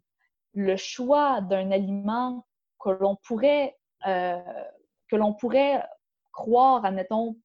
[0.55, 2.47] le choix d'un aliment
[2.79, 3.77] que l'on pourrait,
[4.07, 4.41] euh,
[5.09, 5.83] que l'on pourrait
[6.33, 7.37] croire, admettons,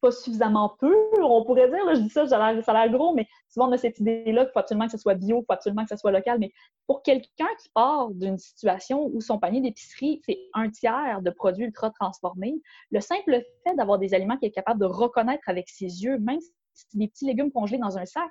[0.00, 3.68] pas suffisamment peu, on pourrait dire, je dis ça, ça a l'air gros, mais souvent
[3.68, 5.88] on a cette idée-là qu'il faut absolument que ce soit bio, il faut absolument que
[5.88, 6.52] ce soit local, mais
[6.86, 11.64] pour quelqu'un qui part d'une situation où son panier d'épicerie, c'est un tiers de produits
[11.64, 12.54] ultra transformés,
[12.90, 16.40] le simple fait d'avoir des aliments qu'il est capable de reconnaître avec ses yeux, même
[16.40, 18.30] si c'est des petits légumes congelés dans un sac,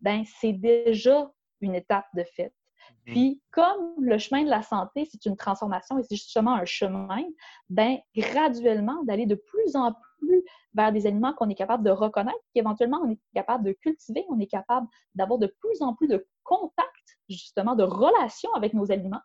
[0.00, 1.30] ben c'est déjà
[1.60, 2.52] une étape de fait.
[3.06, 3.12] Mmh.
[3.12, 7.24] Puis, comme le chemin de la santé, c'est une transformation et c'est justement un chemin,
[7.68, 10.42] ben graduellement, d'aller de plus en plus
[10.74, 14.38] vers des aliments qu'on est capable de reconnaître, qu'éventuellement on est capable de cultiver, on
[14.40, 19.22] est capable d'avoir de plus en plus de contact, justement, de relation avec nos aliments,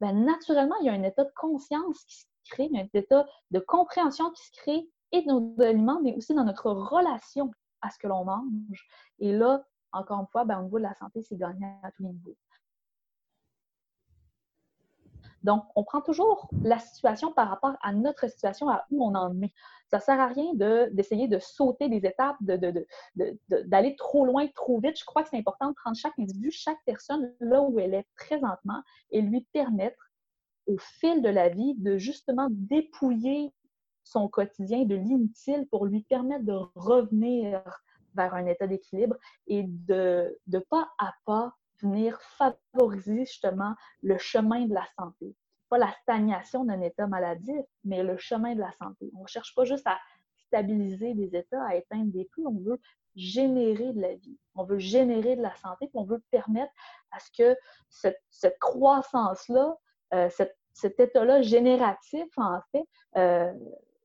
[0.00, 3.58] ben naturellement, il y a un état de conscience qui se crée, un état de
[3.60, 7.50] compréhension qui se crée et de nos aliments, mais aussi dans notre relation
[7.82, 8.88] à ce que l'on mange.
[9.18, 12.02] Et là, encore une fois, ben, au niveau de la santé, c'est gagnant à tous
[12.02, 12.36] les niveaux.
[15.42, 19.40] Donc, on prend toujours la situation par rapport à notre situation, à où on en
[19.42, 19.52] est.
[19.88, 20.52] Ça ne sert à rien
[20.92, 24.98] d'essayer de, sauter des étapes, d'aller trop loin, trop vite.
[24.98, 28.06] Je crois que c'est important de prendre chaque individu, chaque personne là où elle est
[28.16, 30.10] présentement et lui permettre,
[30.66, 33.52] au fil de la vie, de justement dépouiller
[34.04, 37.62] son quotidien de l'inutile pour lui permettre de revenir
[38.14, 39.16] vers un état d'équilibre
[39.46, 45.34] et de, de pas à pas venir favoriser justement le chemin de la santé.
[45.68, 49.10] Pas la stagnation d'un état maladif, mais le chemin de la santé.
[49.16, 49.98] On ne cherche pas juste à
[50.46, 52.80] stabiliser des états, à éteindre des flux, on veut
[53.14, 56.72] générer de la vie, on veut générer de la santé, puis on veut permettre
[57.12, 57.56] à ce que
[57.88, 59.76] cette, croissance-là,
[60.14, 60.28] euh,
[60.72, 62.84] cet état-là génératif, en fait,
[63.16, 63.52] euh,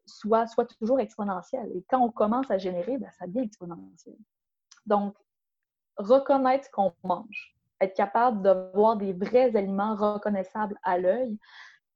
[0.05, 1.71] soit, soit toujours exponentiel.
[1.75, 4.15] Et quand on commence à générer, ben, ça devient exponentiel.
[4.85, 5.15] Donc,
[5.97, 11.37] reconnaître ce qu'on mange, être capable de voir des vrais aliments reconnaissables à l'œil,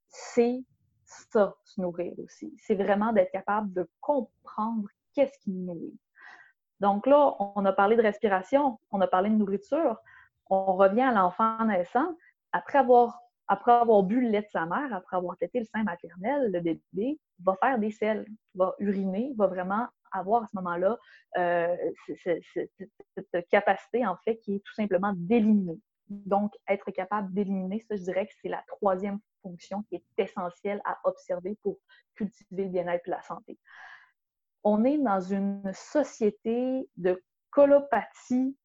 [0.07, 0.63] c'est
[1.05, 2.53] ça, se nourrir aussi.
[2.59, 5.99] C'est vraiment d'être capable de comprendre qu'est-ce qui nous nourrit.
[6.80, 9.97] Donc là, on a parlé de respiration, on a parlé de nourriture.
[10.49, 12.15] On revient à l'enfant naissant.
[12.51, 15.84] Après avoir, après avoir bu le lait de sa mère, après avoir tété le sein
[15.84, 18.25] maternel, le bébé va faire des selles,
[18.55, 20.97] va uriner, va vraiment avoir à ce moment-là
[21.38, 21.76] euh,
[23.32, 25.80] cette capacité, en fait, qui est tout simplement d'éliminer.
[26.10, 30.82] Donc, être capable d'éliminer, ça, je dirais que c'est la troisième fonction qui est essentielle
[30.86, 31.78] à observer pour
[32.16, 33.57] cultiver le bien-être et la santé.
[34.64, 38.57] On est dans une société de colopathie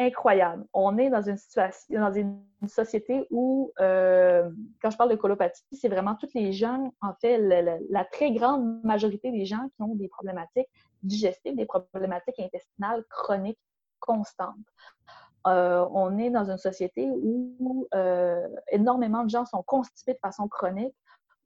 [0.00, 0.64] incroyable.
[0.72, 6.30] On est dans une société où, euh, quand je parle de colopathie, c'est vraiment tous
[6.34, 10.68] les gens, en fait, la, très grande majorité des gens qui ont des problématiques
[11.02, 13.60] digestives, des problématiques intestinales chroniques
[14.00, 14.54] constantes.
[15.46, 20.48] Euh, on est dans une société où euh, énormément de gens sont constipés de façon
[20.48, 20.94] chronique,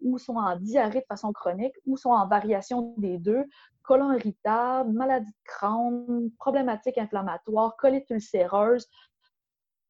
[0.05, 3.45] ou sont en diarrhée de façon chronique, ou sont en variation des deux,
[3.83, 8.87] colon irritable, maladie de Crohn, problématiques inflammatoires, colite ulcéreuse,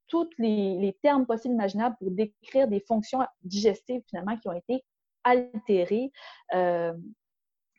[0.08, 4.84] tous les, termes possibles imaginables pour décrire des fonctions digestives finalement qui ont été
[5.24, 6.12] altérée,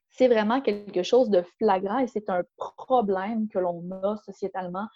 [0.09, 4.87] c'est vraiment quelque chose de flagrant et c'est un problème que l'on a sociétalement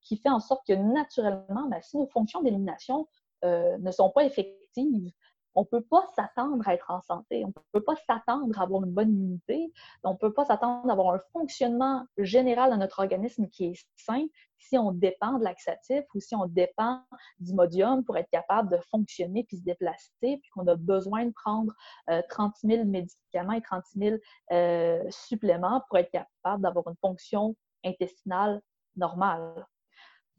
[0.00, 3.08] qui fait en sorte que naturellement, ben, si nos fonctions d'élimination
[3.44, 5.10] ne sont pas effectives,
[5.54, 8.62] on ne peut pas s'attendre à être en santé, on ne peut pas s'attendre à
[8.62, 9.72] avoir une bonne immunité,
[10.02, 13.86] on ne peut pas s'attendre à avoir un fonctionnement général de notre organisme qui est
[13.96, 14.26] sain
[14.58, 17.02] si on dépend de laxatif ou si on dépend
[17.40, 21.72] d'imodium pour être capable de fonctionner puis se déplacer, puis qu'on a besoin de prendre
[22.28, 24.16] 30 euh, 000 médicaments et 30 000
[24.52, 28.60] euh, suppléments pour être capable d'avoir une fonction intestinale
[28.96, 29.66] normale.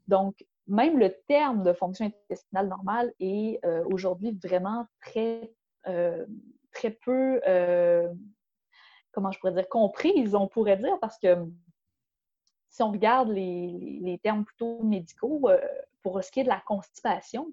[0.08, 5.52] Donc, même le terme de fonction intestinale normale est euh, aujourd'hui vraiment très,
[5.86, 6.24] euh,
[6.72, 8.08] très peu, euh,
[9.12, 11.36] comment je pourrais dire, comprise, on pourrait dire, parce que
[12.70, 15.48] si on regarde les, termes plutôt médicaux,
[16.02, 17.52] pour ce qui est de la constipation,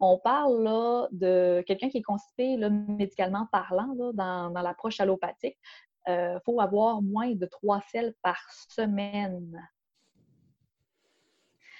[0.00, 5.58] on parle là, de quelqu'un qui est constipé là, médicalement parlant dans, dans l'approche allopathique.
[6.06, 8.38] Il faut avoir moins de trois selles par
[8.68, 9.66] semaine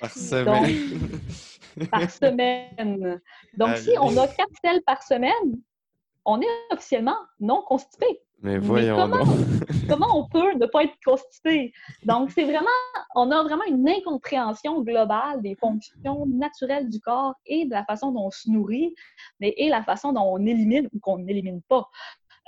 [0.01, 1.21] par semaine.
[1.91, 3.21] par semaine.
[3.57, 5.61] Donc, si on a quatre selles par semaine,
[6.25, 8.21] on est officiellement non constipé.
[8.43, 9.25] Mais voyons comment,
[9.89, 11.73] comment on peut ne pas être constipé?
[12.05, 12.69] Donc, c'est vraiment,
[13.15, 18.13] on a vraiment une incompréhension globale des fonctions naturelles du corps et de la façon
[18.13, 18.95] dont on se nourrit,
[19.41, 21.87] mais et la façon dont on élimine ou qu'on n'élimine pas.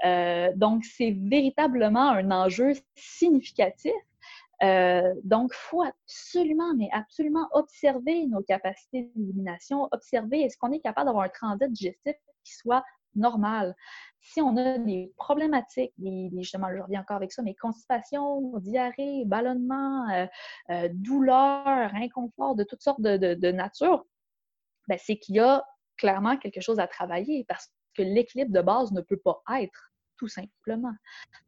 [0.04, 3.92] Euh, donc, c'est véritablement un enjeu significatif
[4.62, 10.80] euh, donc, il faut absolument, mais absolument observer nos capacités d'élimination, observer est-ce qu'on est
[10.80, 12.84] capable d'avoir un transit digestif qui soit
[13.14, 13.74] normal.
[14.20, 15.92] Si on a des problématiques,
[16.32, 20.26] justement, je reviens encore avec ça, mais constipation, diarrhée, ballonnement, euh,
[20.70, 24.04] euh, douleur, inconfort de toutes sortes de, nature,
[24.88, 25.64] ben, c'est qu'il y a
[25.96, 29.91] clairement quelque chose à travailler parce que l'équilibre de base ne peut pas être
[30.22, 30.94] tout simplement.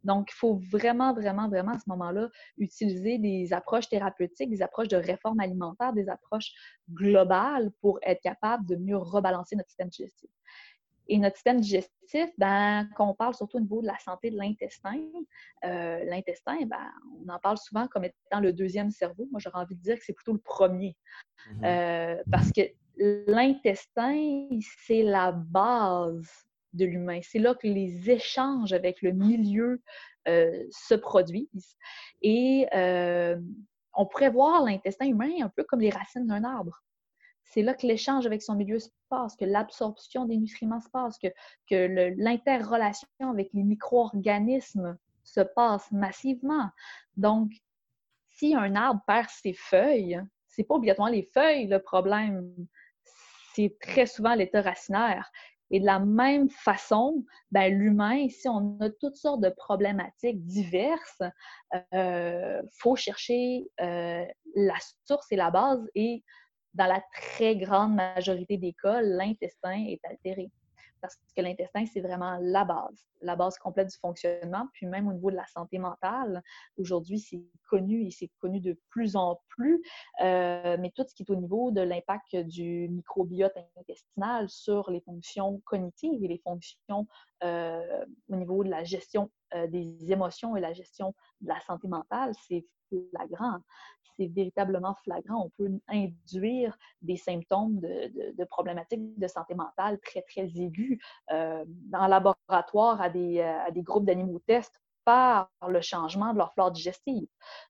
[0.02, 4.88] Donc, il faut vraiment, vraiment, vraiment à ce moment-là utiliser des approches thérapeutiques, des approches
[4.88, 6.50] de réforme alimentaire, des approches
[6.90, 10.28] globales pour être capable de mieux rebalancer notre système digestif.
[11.06, 14.36] Et notre système digestif, ben, quand on parle surtout au niveau de la santé de
[14.36, 14.98] l'intestin,
[15.64, 16.90] euh, l'intestin, ben,
[17.24, 19.28] on en parle souvent comme étant le deuxième cerveau.
[19.30, 20.96] Moi, j'aurais envie de dire que c'est plutôt le premier.
[21.48, 21.64] Mm-hmm.
[21.64, 22.62] Euh, parce que
[23.28, 24.48] l'intestin,
[24.84, 26.28] c'est la base
[26.74, 27.20] de l'humain.
[27.22, 29.80] C'est là que les échanges avec le milieu
[30.28, 31.76] euh, se produisent.
[32.22, 33.36] Et euh,
[33.94, 36.82] on pourrait voir l'intestin humain un peu comme les racines d'un arbre.
[37.42, 41.18] C'est là que l'échange avec son milieu se passe, que l'absorption des nutriments se passe,
[41.18, 46.70] que, l'interrelation avec les micro-organismes se passe massivement.
[47.16, 47.52] Donc,
[48.30, 52.66] si un arbre perd ses feuilles, c'est pas obligatoirement les feuilles le problème,
[53.54, 55.30] c'est très souvent l'état racinaire.
[55.70, 61.22] Et de la même façon, ben, l'humain, ici, on a toutes sortes de problématiques diverses.
[61.72, 64.74] Il euh, faut chercher euh, la
[65.06, 65.80] source et la base.
[65.94, 66.22] Et
[66.74, 70.50] dans la très grande majorité des cas, l'intestin est altéré
[71.04, 74.68] parce que l'intestin, c'est vraiment la base, la base complète du fonctionnement.
[74.72, 76.42] Puis même au niveau de la santé mentale,
[76.78, 79.82] aujourd'hui, c'est connu et c'est connu de plus en plus,
[80.22, 85.00] euh, mais tout ce qui est au niveau de l'impact du microbiote intestinal sur les
[85.02, 87.06] fonctions cognitives et les fonctions
[87.42, 91.86] euh, au niveau de la gestion euh, des émotions et la gestion de la santé
[91.86, 92.64] mentale, c'est
[93.10, 93.60] flagrant
[94.16, 95.46] c'est véritablement flagrant.
[95.46, 100.98] On peut induire des symptômes de, problématiques de santé mentale très, très aigus
[101.32, 106.52] euh, le laboratoire à des, à des groupes d'animaux tests par le changement de leur
[106.54, 107.26] flore digestive.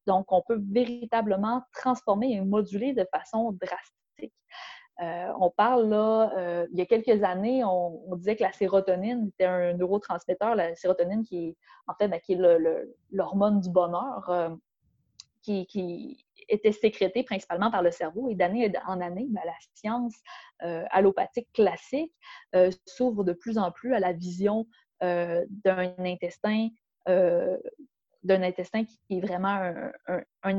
[0.07, 4.33] Donc, on peut véritablement transformer et moduler de façon drastique.
[5.03, 9.27] Euh, on parle là, euh, il y a quelques années, on, disait que la sérotonine
[9.27, 11.57] était un neurotransmetteur, la sérotonine qui est
[11.89, 12.39] en fait ben, qui est
[13.11, 14.31] l'hormone du bonheur,
[15.45, 18.29] qui, était sécrétée principalement par le cerveau.
[18.29, 20.15] Et d'année en année, ben, la science
[20.63, 22.13] euh, allopathique classique
[22.55, 24.67] euh, s'ouvre de plus en plus à la vision
[25.03, 26.69] euh, d'un intestin
[28.25, 29.73] d'un intestin qui est vraiment
[30.07, 30.53] un,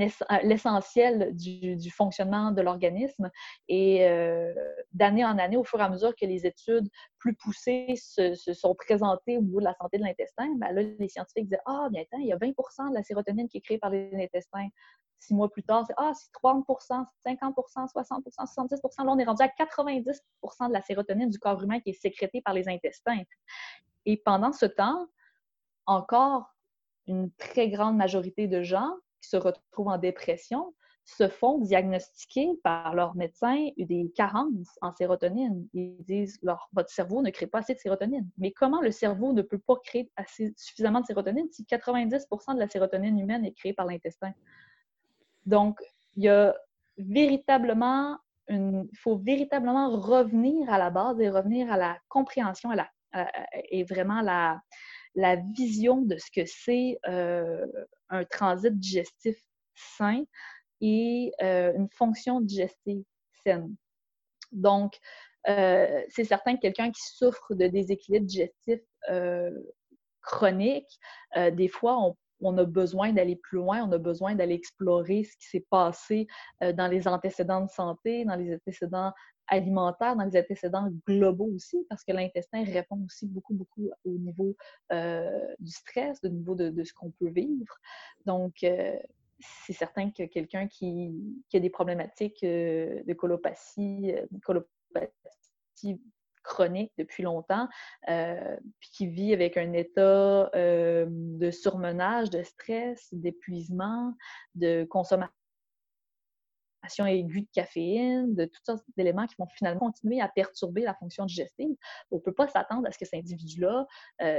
[0.43, 3.29] l'essentiel du, fonctionnement de l'organisme.
[3.67, 4.07] Et
[4.93, 6.87] d'année en année, au fur et à mesure que les études
[7.17, 11.09] plus poussées se, sont présentées au niveau de la santé de l'intestin, ben là, les
[11.09, 13.89] scientifiques disent Ah, bien, il y a 20% de la sérotonine qui est créée par
[13.89, 14.67] les intestins
[15.19, 19.43] six mois plus tard, c'est ah, c'est 30% 50% 60% 70 Là, on est rendu
[19.43, 23.21] à 90 de la sérotonine du corps humain qui est sécrétée par les intestins.
[24.05, 25.07] Et pendant ce temps,
[25.85, 26.54] encore
[27.07, 28.91] une très grande majorité de gens
[29.21, 30.73] qui se retrouvent en dépression
[31.05, 35.67] se font diagnostiquer par leur médecin des carences en sérotonine.
[35.73, 36.39] Ils disent
[36.73, 38.27] votre cerveau ne crée pas assez de sérotonine.
[38.39, 42.59] Mais comment le cerveau ne peut pas créer assez, suffisamment de sérotonine si 90% de
[42.59, 44.31] la sérotonine humaine est créée par l'intestin?
[45.45, 45.79] Donc,
[46.15, 46.55] il y a
[46.97, 52.87] véritablement il faut véritablement revenir à la base et revenir à la compréhension à
[53.69, 54.61] et vraiment la,
[55.15, 57.65] la vision de ce que c'est euh,
[58.09, 59.37] un transit digestif
[59.73, 60.23] sain
[60.81, 63.03] et euh, une fonction digestive
[63.43, 63.73] saine.
[64.51, 64.97] Donc,
[65.47, 68.81] euh, c'est certain que quelqu'un qui souffre de déséquilibre digestif
[70.21, 70.99] chronique,
[71.53, 75.47] des fois, on, a besoin d'aller plus loin, on a besoin d'aller explorer ce qui
[75.47, 76.27] s'est passé
[76.61, 79.13] dans les antécédents de santé, dans les antécédents
[79.47, 84.55] alimentaires, dans les antécédents globaux aussi, parce que l'intestin répond aussi beaucoup, beaucoup au niveau
[84.91, 87.75] du stress, au niveau de, ce qu'on peut vivre.
[88.25, 88.63] Donc,
[89.39, 91.13] c'est certain que quelqu'un qui,
[91.53, 96.01] a des problématiques euh, de colopathie, euh, colopathie
[96.43, 97.67] chronique depuis longtemps,
[98.07, 104.13] euh, puis qui vit avec un état de surmenage, de stress, d'épuisement,
[104.53, 105.33] de consommation
[107.05, 111.25] aiguë de caféine, de toutes sortes d'éléments qui vont finalement continuer à perturber la fonction
[111.25, 111.75] digestive.
[112.11, 113.85] On ne peut pas s'attendre à ce que cet individu-là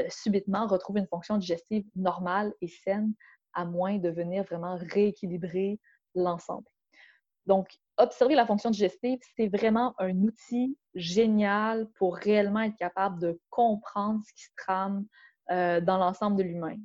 [0.08, 3.12] subitement retrouve une fonction digestive normale et saine
[3.54, 5.80] à moins de venir vraiment rééquilibrer
[6.14, 6.66] l'ensemble.
[7.46, 13.40] Donc, observer la fonction digestive, c'est vraiment un outil génial pour réellement être capable de
[13.50, 15.06] comprendre ce qui se trame
[15.50, 16.76] euh, dans l'ensemble de l'humain.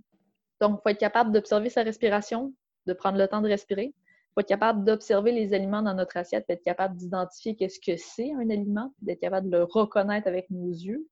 [0.59, 2.53] Donc, il faut être capable d'observer sa respiration,
[2.86, 3.93] de prendre le temps de respirer.
[4.34, 8.32] Faut être capable d'observer les aliments dans notre assiette, être capable d'identifier qu'est-ce que c'est
[8.34, 11.07] un aliment, d'être capable de le reconnaître avec nos yeux.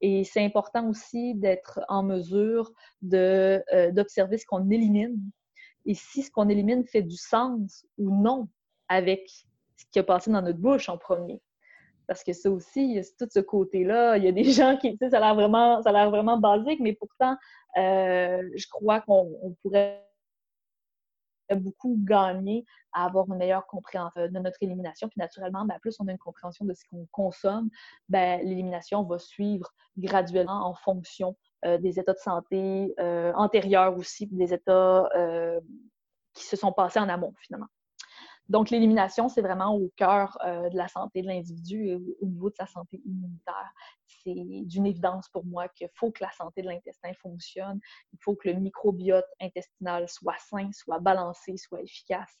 [0.00, 2.72] Et c'est important aussi d'être en mesure
[3.12, 3.60] euh,
[3.92, 5.16] d'observer ce qu'on élimine
[5.86, 8.48] et si ce qu'on élimine fait du sens ou non
[8.88, 9.28] avec
[9.76, 11.40] ce qui a passé dans notre bouche en premier.
[12.06, 14.16] Parce que ça aussi, il y a tout ce côté-là.
[14.18, 16.94] Il y a des gens qui, tu sais, ça a l'air vraiment, vraiment basique, mais
[16.94, 17.36] pourtant,
[17.78, 20.04] euh, je crois qu'on pourrait
[21.56, 25.08] beaucoup gagné à avoir une meilleure compréhension de notre élimination.
[25.08, 27.70] Puis naturellement, ben, plus on a une compréhension de ce qu'on consomme,
[28.08, 34.26] ben, l'élimination va suivre graduellement en fonction euh, des états de santé euh, antérieurs aussi,
[34.26, 35.60] des états euh,
[36.34, 37.68] qui se sont passés en amont finalement.
[38.48, 42.54] Donc, l'élimination, c'est vraiment au cœur de la santé de l'individu et au niveau de
[42.56, 43.72] sa santé immunitaire
[44.24, 47.80] c'est d'une évidence pour moi qu'il faut que la santé de l'intestin fonctionne.
[48.12, 52.40] Il faut que le microbiote intestinal soit sain, soit balancé, soit efficace.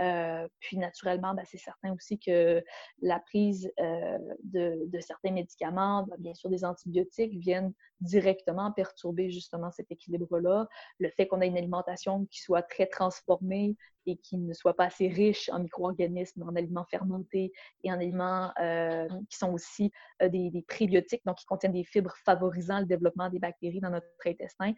[0.00, 2.62] Euh, puis naturellement, ben, c'est certain aussi que
[3.02, 9.70] la prise euh, de, certains médicaments, ben, bien sûr des antibiotiques, viennent directement perturber justement
[9.70, 10.66] cet équilibre-là.
[10.98, 13.76] Le fait qu'on ait une alimentation qui soit très transformée
[14.06, 17.52] et qui ne soit pas assez riche en micro-organismes, en aliments fermentés
[17.84, 19.90] et en aliments euh, qui sont aussi
[20.20, 24.06] des, des prébiotiques donc qui contiennent des fibres favorisant le développement des bactéries dans notre
[24.26, 24.72] intestin,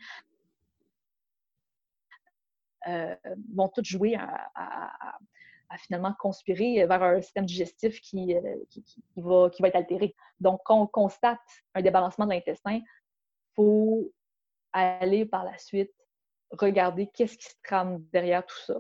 [2.89, 3.15] euh,
[3.55, 5.19] vont toutes jouer à,
[5.79, 8.85] finalement conspirer vers un système digestif qui, euh, qui,
[9.17, 10.15] va, qui va être altéré.
[10.39, 11.41] Donc, quand on constate
[11.75, 12.85] un débalancement de l'intestin, il
[13.55, 14.13] faut
[14.75, 15.93] aller par la suite
[16.51, 18.75] regarder qu'est-ce qui se trame derrière tout ça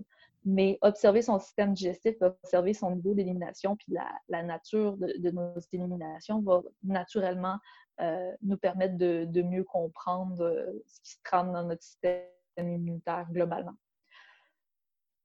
[0.44, 3.94] mais observer son système digestif, observer son niveau d'élimination, puis
[4.28, 7.58] la, nature de, nos éliminations va naturellement
[8.00, 12.24] euh, nous permettre de, mieux comprendre euh, ce qui se trame dans notre système
[12.58, 13.74] immunitaire globalement.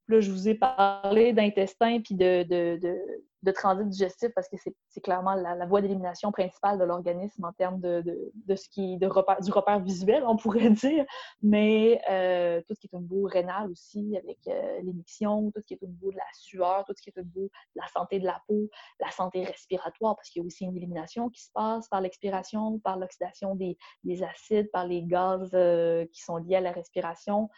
[0.08, 2.80] Là, je vous ai parlé d'intestin puis de, de
[3.52, 8.04] transit digestif parce que c'est clairement la, voie d'élimination principale de l'organisme en termes de,
[8.50, 9.08] ce qui de
[9.42, 11.06] du repère visuel, on pourrait dire,
[11.42, 15.68] mais euh, tout ce qui est au niveau rénal aussi, avec euh, l'émission, tout ce
[15.68, 17.88] qui est au niveau de la sueur, tout ce qui est au niveau de la
[17.88, 18.70] santé de la peau,
[19.00, 22.80] la santé respiratoire, parce qu'il y a aussi une élimination qui se passe par l'expiration,
[22.80, 23.78] par l'oxydation des,
[24.24, 27.50] acides, par les gaz euh, qui sont liés à la respiration.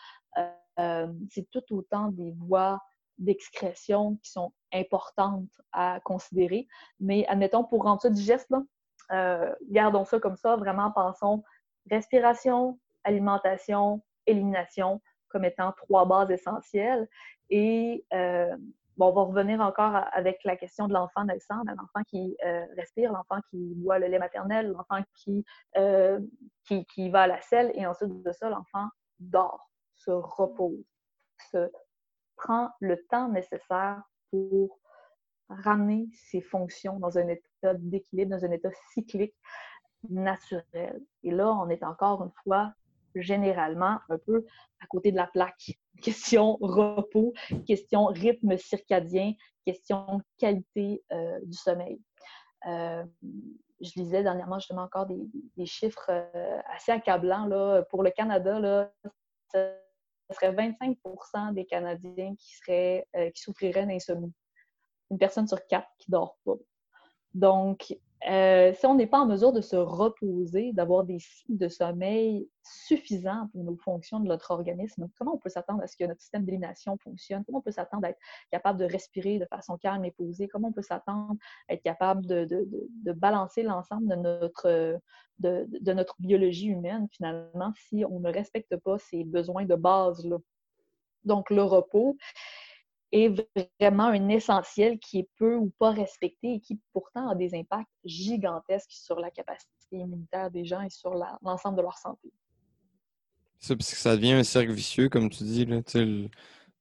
[1.29, 2.79] c'est tout autant des voies
[3.19, 6.67] d'excrétion qui sont importantes à considérer.
[6.99, 8.53] Mais admettons, pour rendre ça digeste,
[9.11, 11.43] euh, gardons ça comme ça, vraiment pensons
[11.89, 17.07] respiration, alimentation, élimination comme étant trois bases essentielles.
[17.49, 18.55] Et euh,
[18.97, 23.11] bon, on va revenir encore avec la question de l'enfant naissant, l'enfant qui euh, respire,
[23.11, 25.45] l'enfant qui boit le lait maternel, l'enfant qui,
[26.65, 28.87] qui, qui, va à la selle, et ensuite de ça, l'enfant
[29.19, 30.83] dort, se repose,
[31.51, 31.69] se
[32.41, 34.79] prend le temps nécessaire pour
[35.49, 39.35] ramener ses fonctions dans un état d'équilibre, dans un état cyclique
[40.09, 41.01] naturel.
[41.23, 42.73] Et là, on est encore une fois
[43.15, 44.45] généralement un peu
[44.81, 45.71] à côté de la plaque.
[46.01, 47.33] Question repos,
[47.67, 49.33] question rythme circadien,
[49.65, 51.99] question qualité euh, du sommeil.
[52.67, 53.03] Euh,
[53.81, 57.47] je lisais dernièrement justement encore des, chiffres euh, assez accablants.
[57.47, 57.83] Là.
[57.89, 58.93] Pour le Canada, là,
[60.33, 64.33] serait 25% des Canadiens qui, seraient, qui souffriraient d'insomnie.
[65.11, 66.55] Une personne sur quatre qui dort pas.
[67.33, 67.95] Donc,
[68.27, 72.49] euh, si on n'est pas en mesure de se reposer, d'avoir des cycles de sommeil
[72.63, 76.19] suffisants pour nos fonctions de notre organisme, comment on peut s'attendre à ce que notre
[76.19, 77.45] système d'élimination fonctionne?
[77.45, 78.19] Comment on peut s'attendre à être
[78.51, 80.49] capable de respirer de façon calme et posée?
[80.49, 81.35] Comment on peut s'attendre
[81.69, 82.67] à être capable de,
[83.13, 84.99] balancer l'ensemble de notre,
[85.39, 90.25] de, notre biologie humaine, finalement, si on ne respecte pas ces besoins de base?
[90.25, 90.39] -là?
[91.25, 92.17] Donc, le repos,
[93.11, 93.49] est
[93.79, 97.89] vraiment un essentiel qui est peu ou pas respecté et qui pourtant a des impacts
[98.05, 102.31] gigantesques sur la capacité immunitaire des gens et sur l'ensemble de leur santé.
[103.59, 105.65] Ça, parce que ça devient un cercle vicieux, comme tu dis.
[105.65, 106.29] Là, le,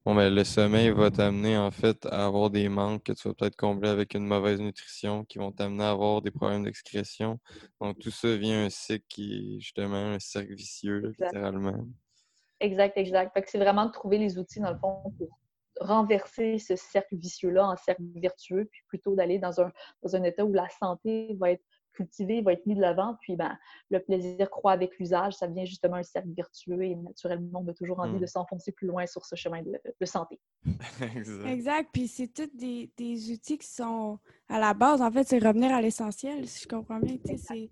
[0.05, 3.35] bon, ben, le sommeil va t'amener en fait à avoir des manques que tu vas
[3.35, 7.41] peut-être combler avec une mauvaise nutrition, qui vont t'amener à avoir des problèmes d'excrétion.
[7.81, 11.85] Donc tout ça vient un cycle qui est justement un cercle vicieux, littéralement.
[12.61, 13.33] Exact, exact.
[13.35, 15.29] Fait que c'est vraiment de trouver les outils, dans le fond, pour
[15.81, 19.72] renverser ce cercle vicieux-là en cercle vertueux, puis plutôt d'aller dans un,
[20.03, 23.35] dans un état où la santé va être cultivée, va être mise de l'avant, puis
[23.35, 23.59] ben,
[23.91, 27.74] le plaisir croît avec l'usage, ça devient justement un cercle vertueux et naturellement, on a
[27.74, 28.29] toujours envie de hmm.
[28.29, 30.39] s'enfoncer plus loin sur ce chemin de, santé.
[31.16, 31.47] exact.
[31.47, 31.91] exact.
[31.93, 34.18] Puis c'est tous des, des, outils qui sont
[34.49, 37.16] à la base, en fait, c'est revenir à l'essentiel, si je comprends bien.
[37.24, 37.68] C'est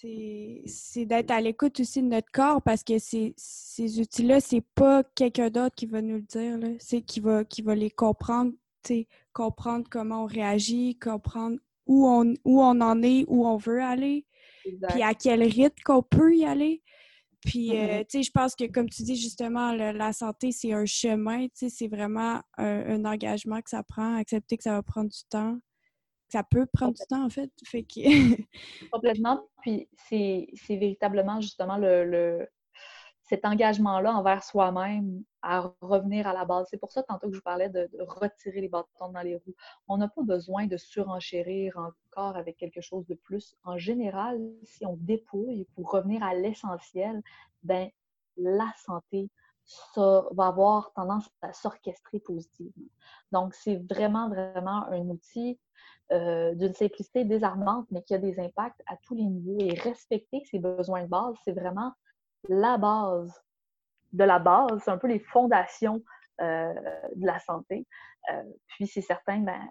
[0.00, 5.02] c'est d'être à l'écoute aussi de notre corps parce que ces, ces outils-là, c'est pas
[5.14, 6.58] quelqu'un d'autre qui va nous le dire.
[6.78, 8.52] C'est qui va, qui va les comprendre,
[9.32, 14.24] comprendre comment on réagit, comprendre où on, où on en est, où on veut aller,
[14.62, 16.82] puis à quel rythme qu'on peut y aller.
[17.44, 18.24] Puis, euh, mm-hmm.
[18.24, 23.04] je pense que, comme tu dis, justement, la santé, c'est un chemin, c'est vraiment un,
[23.04, 25.58] engagement que ça prend, accepter que ça va prendre du temps
[26.28, 27.50] ça peut prendre du temps, en fait.
[27.64, 28.00] fait que...
[28.92, 29.48] Complètement.
[29.62, 32.46] Puis c'est véritablement justement le,
[33.28, 36.66] cet engagement-là envers soi-même à revenir à la base.
[36.70, 39.54] C'est pour ça, tantôt que je vous parlais de, retirer les bâtons dans les roues.
[39.86, 43.54] On n'a pas besoin de surenchérir encore avec quelque chose de plus.
[43.64, 47.22] En général, si on dépouille pour revenir à l'essentiel,
[47.62, 47.90] ben
[48.36, 49.28] la santé
[49.68, 52.88] ça va avoir tendance à s'orchestrer positivement.
[53.32, 55.60] Donc, c'est vraiment, vraiment un outil
[56.10, 59.58] euh, d'une simplicité désarmante, mais qui a des impacts à tous les niveaux.
[59.60, 61.92] Et respecter ses besoins de base, c'est vraiment
[62.48, 63.32] la base
[64.12, 66.02] de la base, c'est un peu les fondations
[66.40, 66.72] euh,
[67.14, 67.86] de la santé.
[68.32, 69.68] Euh, puis c'est certain, ben,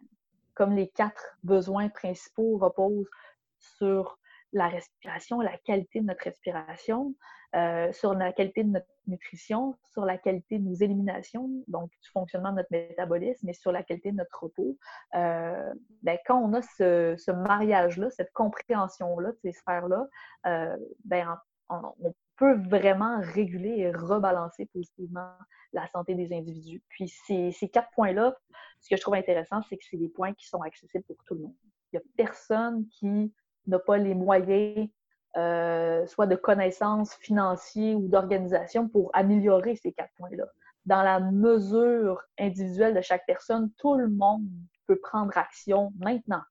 [0.54, 3.10] comme les quatre besoins principaux reposent
[3.58, 4.20] sur
[4.54, 7.16] la respiration, la qualité de notre respiration,
[7.56, 12.10] euh, sur la qualité de notre nutrition, sur la qualité de nos éliminations, donc du
[12.10, 14.78] fonctionnement de notre métabolisme et sur la qualité de notre repos.
[15.16, 15.74] Euh,
[16.04, 20.08] ben, quand on a ce, mariage-là, cette compréhension-là de ces sphères-là,
[20.46, 21.38] euh, ben,
[21.70, 25.32] on, peut vraiment réguler et rebalancer positivement
[25.74, 26.84] la santé des individus.
[26.88, 28.36] Puis ces, ces quatre points-là,
[28.80, 31.34] ce que je trouve intéressant, c'est que c'est des points qui sont accessibles pour tout
[31.34, 31.56] le monde.
[31.92, 33.34] Il n'y a personne qui
[33.68, 34.90] n'a pas les moyens,
[35.36, 40.46] euh, soit de connaissances financiers ou d'organisation pour améliorer ces quatre points-là.
[40.86, 44.48] Dans la mesure individuelle de chaque personne, tout le monde
[44.88, 46.42] peut prendre action maintenant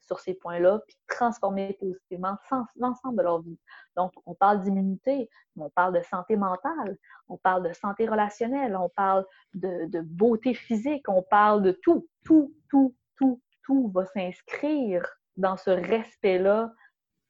[0.00, 2.36] sur ces points-là, puis transformer positivement
[2.76, 3.58] l'ensemble de leur vie.
[3.96, 6.98] Donc, on parle d'immunité, on parle de santé mentale,
[7.28, 12.06] on parle de santé relationnelle, on parle de, de beauté physique, on parle de tout,
[12.24, 15.06] tout, tout, tout, tout va s'inscrire
[15.36, 16.72] dans ce respect-là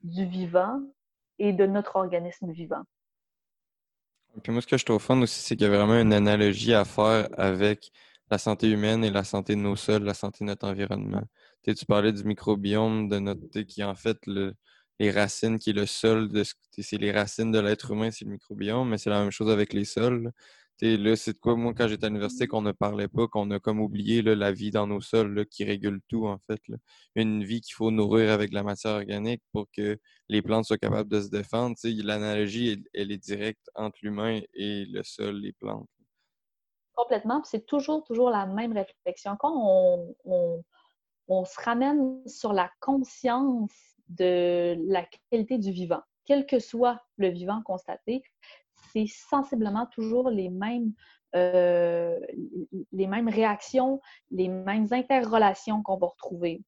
[0.02, 0.80] du vivant
[1.38, 2.82] et de notre organisme vivant.
[4.42, 6.74] Puis moi, ce que je trouve fun aussi, c'est qu'il y a vraiment une analogie
[6.74, 7.90] à faire avec
[8.30, 11.22] la santé humaine et la santé de nos sols, la santé de notre environnement.
[11.62, 14.54] Tu, tu parlais du microbiome de notre qui est en fait le,
[14.98, 16.30] les racines, qui est le sol
[16.78, 19.72] c'est les racines de l'être humain, c'est le microbiome, mais c'est la même chose avec
[19.72, 20.32] les sols
[20.82, 23.58] là, c'est de quoi, moi, quand j'étais à l'université, qu'on ne parlait pas, qu'on a
[23.58, 26.60] comme oublié la vie dans nos sols qui régule tout, en fait.
[27.14, 29.98] Une vie qu'il faut nourrir avec la matière organique pour que
[30.28, 31.76] les plantes soient capables de se défendre.
[31.84, 35.88] L'analogie, elle, est directe entre l'humain et le sol, les plantes.
[36.94, 37.42] Complètement.
[37.44, 39.36] C'est toujours, toujours la même réflexion.
[39.38, 43.72] Quand on se ramène sur la conscience
[44.08, 48.22] de la qualité du vivant, quel que soit le vivant constaté,
[48.94, 50.92] c'est sensiblement toujours les mêmes,
[51.34, 52.18] euh,
[52.92, 54.00] les mêmes réactions,
[54.30, 56.62] les mêmes interrelations qu'on va retrouver.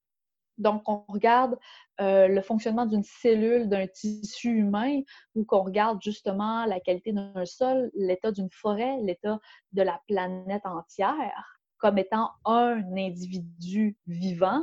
[0.59, 1.59] Donc, on regarde
[2.01, 5.01] euh, le fonctionnement d'une cellule, d'un tissu humain,
[5.35, 9.39] ou qu'on regarde justement la qualité d'un sol, l'état d'une forêt, l'état
[9.73, 14.62] de la planète entière, comme étant un individu vivant,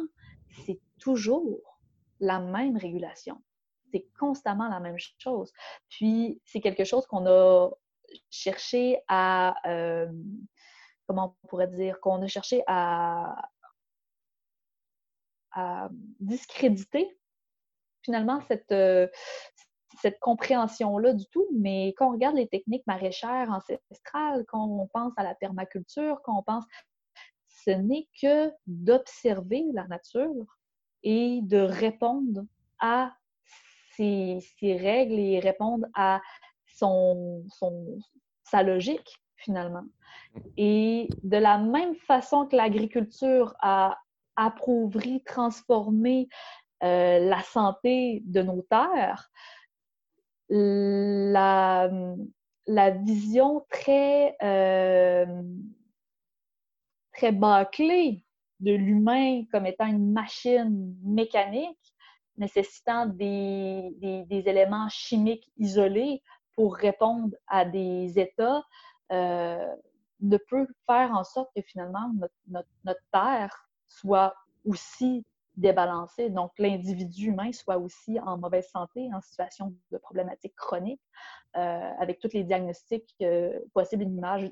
[0.66, 1.62] c'est toujours
[2.20, 3.40] la même régulation.
[3.94, 5.52] C'est constamment la même chose.
[5.90, 7.70] Puis, c'est quelque chose qu'on a
[8.32, 10.12] cherché à, euh,
[11.08, 13.50] comment on pourrait dire, qu'on a cherché à,
[16.20, 17.16] discréditer
[18.02, 19.08] finalement cette, euh,
[20.02, 21.48] cette compréhension-là du tout.
[21.54, 26.40] Mais quand on regarde les techniques maraîchères ancestrales, quand on pense à la permaculture, quand
[26.40, 26.66] on pense,
[27.48, 30.58] ce n'est que d'observer la nature
[31.04, 32.46] et de répondre
[32.80, 33.16] à
[33.96, 36.22] ces, règles et répondre à
[36.68, 37.44] son,
[38.44, 39.84] sa logique finalement.
[40.58, 43.98] Et de la même façon que l'agriculture a
[44.36, 46.28] appauvri, transformé
[46.84, 49.30] euh, la santé de nos terres,
[50.50, 51.90] la,
[52.68, 55.44] la vision très, euh,
[57.14, 58.26] très bâclée
[58.60, 61.93] de l'humain comme étant une machine mécanique
[62.38, 66.22] nécessitant des, des, éléments chimiques isolés
[66.56, 68.64] pour répondre à des états
[69.12, 69.76] euh,
[70.22, 74.34] ne peut faire en sorte que finalement notre, notre, notre terre soit
[74.66, 81.02] aussi débalancé, donc l'individu humain soit aussi en mauvaise santé, en situation de problématique chronique,
[81.56, 84.52] euh, avec tous les diagnostics euh, possibles et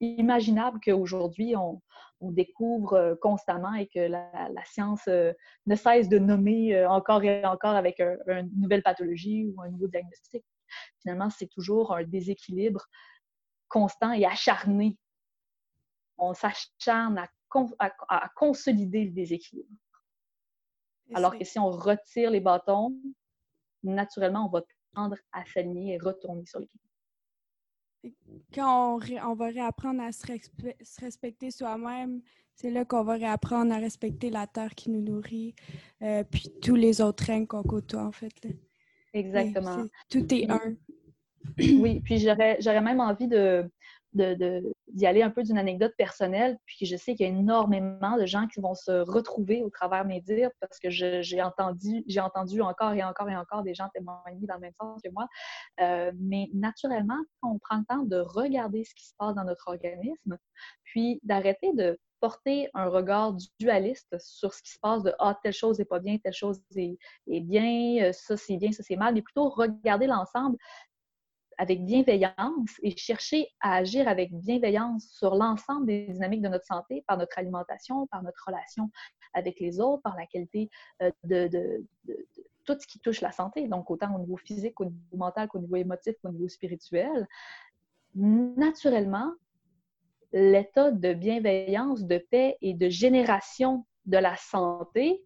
[0.00, 1.80] imaginables qu'aujourd'hui on,
[2.20, 7.74] on, découvre euh, constamment et que la, science ne cesse de nommer encore et encore
[7.76, 10.44] avec une nouvelle pathologie ou un nouveau diagnostic.
[11.02, 12.86] Finalement, c'est toujours un déséquilibre
[13.68, 14.96] constant et acharné.
[16.16, 17.28] On s'acharne à
[17.78, 19.68] à, consolider le déséquilibre.
[21.14, 22.94] Alors que si on retire les bâtons,
[23.82, 24.62] naturellement, on va
[24.94, 26.82] tendre à s'aligner et retourner sur l'équilibre.
[28.52, 30.26] Quand on, va réapprendre à se,
[31.00, 32.20] respecter soi-même,
[32.54, 35.54] c'est là qu'on va réapprendre à respecter la terre qui nous nourrit,
[36.02, 38.32] euh, puis tous les autres règnes qu'on côtoie, en fait.
[39.12, 39.84] Exactement.
[40.10, 40.76] tout est un.
[41.58, 43.70] Oui, puis j'aurais même envie de,
[44.92, 48.26] d'y aller un peu d'une anecdote personnelle, puis je sais qu'il y a énormément de
[48.26, 52.20] gens qui vont se retrouver au travers de mes dires parce que j'ai entendu, j'ai
[52.20, 55.26] entendu encore et encore et encore des gens témoigner dans le même sens que moi.
[55.80, 59.68] Euh, mais naturellement, on prend le temps de regarder ce qui se passe dans notre
[59.68, 60.38] organisme,
[60.84, 65.52] puis d'arrêter de porter un regard dualiste sur ce qui se passe de ah telle
[65.52, 66.96] chose n'est pas bien, telle chose est,
[67.26, 70.56] est bien, euh, ça c'est bien, ça c'est mal, mais plutôt regarder l'ensemble
[71.58, 77.04] avec bienveillance et chercher à agir avec bienveillance sur l'ensemble des dynamiques de notre santé,
[77.06, 78.90] par notre alimentation, par notre relation
[79.34, 80.70] avec les autres, par la qualité
[81.02, 81.84] euh, de,
[82.64, 85.58] tout ce qui touche la santé, donc autant au niveau physique, au niveau mental, qu'au
[85.58, 87.26] niveau émotif, qu'au niveau spirituel.
[88.14, 89.32] Naturellement,
[90.32, 95.22] l'état de bienveillance, de paix et de génération de la santé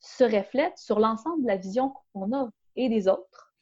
[0.00, 3.54] se reflète sur l'ensemble de la vision qu'on a et des autres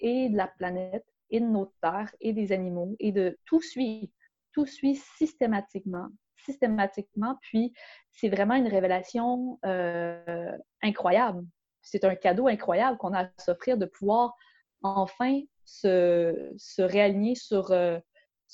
[0.00, 4.10] et de la planète et de notre terre et des animaux et de tout suit,
[4.52, 6.08] tout suit systématiquement,
[6.44, 7.38] systématiquement.
[7.42, 7.72] Puis
[8.12, 11.44] c'est vraiment une révélation euh, incroyable.
[11.82, 14.34] C'est un cadeau incroyable qu'on a à s'offrir de pouvoir
[14.82, 17.98] enfin se, réaligner sur, euh,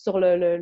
[0.07, 0.57] le,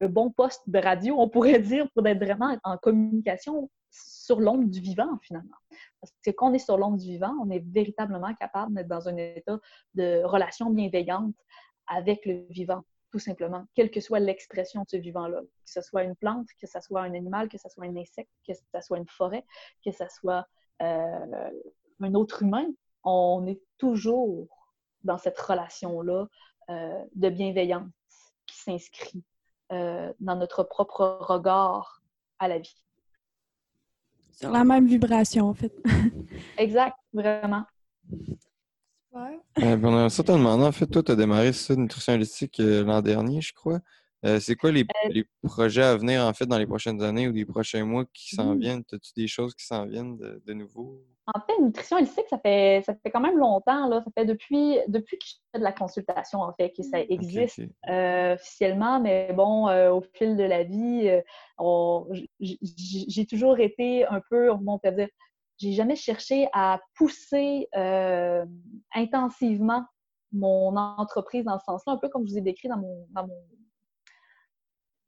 [0.00, 4.70] le, bon poste de radio, on pourrait dire, pour être vraiment en communication sur l'onde
[4.70, 5.56] du vivant, finalement.
[6.00, 9.08] Parce que quand on est sur l'onde du vivant, on est véritablement capable d'être dans
[9.08, 9.58] un état
[9.94, 11.34] de relation bienveillante
[11.86, 15.40] avec le vivant, tout simplement, quelle que soit l'expression de ce vivant-là.
[15.40, 18.30] Que ce soit une plante, que ce soit un animal, que ce soit un insecte,
[18.46, 19.44] que ce soit une forêt,
[19.84, 20.46] que ce soit
[20.82, 21.50] euh,
[22.00, 22.66] un autre humain,
[23.04, 24.48] on est toujours
[25.04, 26.26] dans cette relation-là
[26.70, 27.90] euh, de bienveillance
[28.46, 29.24] qui s'inscrit
[29.72, 32.02] euh, dans notre propre regard
[32.38, 32.85] à la vie.
[34.38, 35.72] Sur la même vibration, en fait.
[36.58, 37.64] exact, vraiment.
[39.12, 39.40] Ouais.
[39.62, 40.52] Euh, ben, on a certainement.
[40.52, 43.80] En fait, toi, tu as démarré ça, nutrition holistique, euh, l'an dernier, je crois.
[44.26, 44.84] Euh, c'est quoi les,
[45.42, 48.54] projets à venir, en fait, dans les prochaines années ou les prochains mois qui s'en
[48.54, 48.58] mmh.
[48.58, 48.82] viennent?
[48.92, 51.02] As-tu des choses qui s'en viennent de, nouveau?
[51.34, 53.88] En fait, nutrition holistique, ça fait, ça fait quand même longtemps.
[53.88, 54.02] Là.
[54.02, 57.60] Ça fait depuis, depuis que je fais de la consultation, en fait, que ça existe
[57.86, 59.00] officiellement.
[59.00, 61.10] Mais bon, au fil de la vie,
[62.40, 65.08] j'ai toujours été un peu, on peut dire,
[65.58, 68.44] j'ai jamais cherché à pousser euh,
[68.94, 69.84] intensivement
[70.32, 73.26] mon entreprise dans ce sens-là, un peu comme je vous ai décrit dans mon, dans
[73.26, 73.42] mon,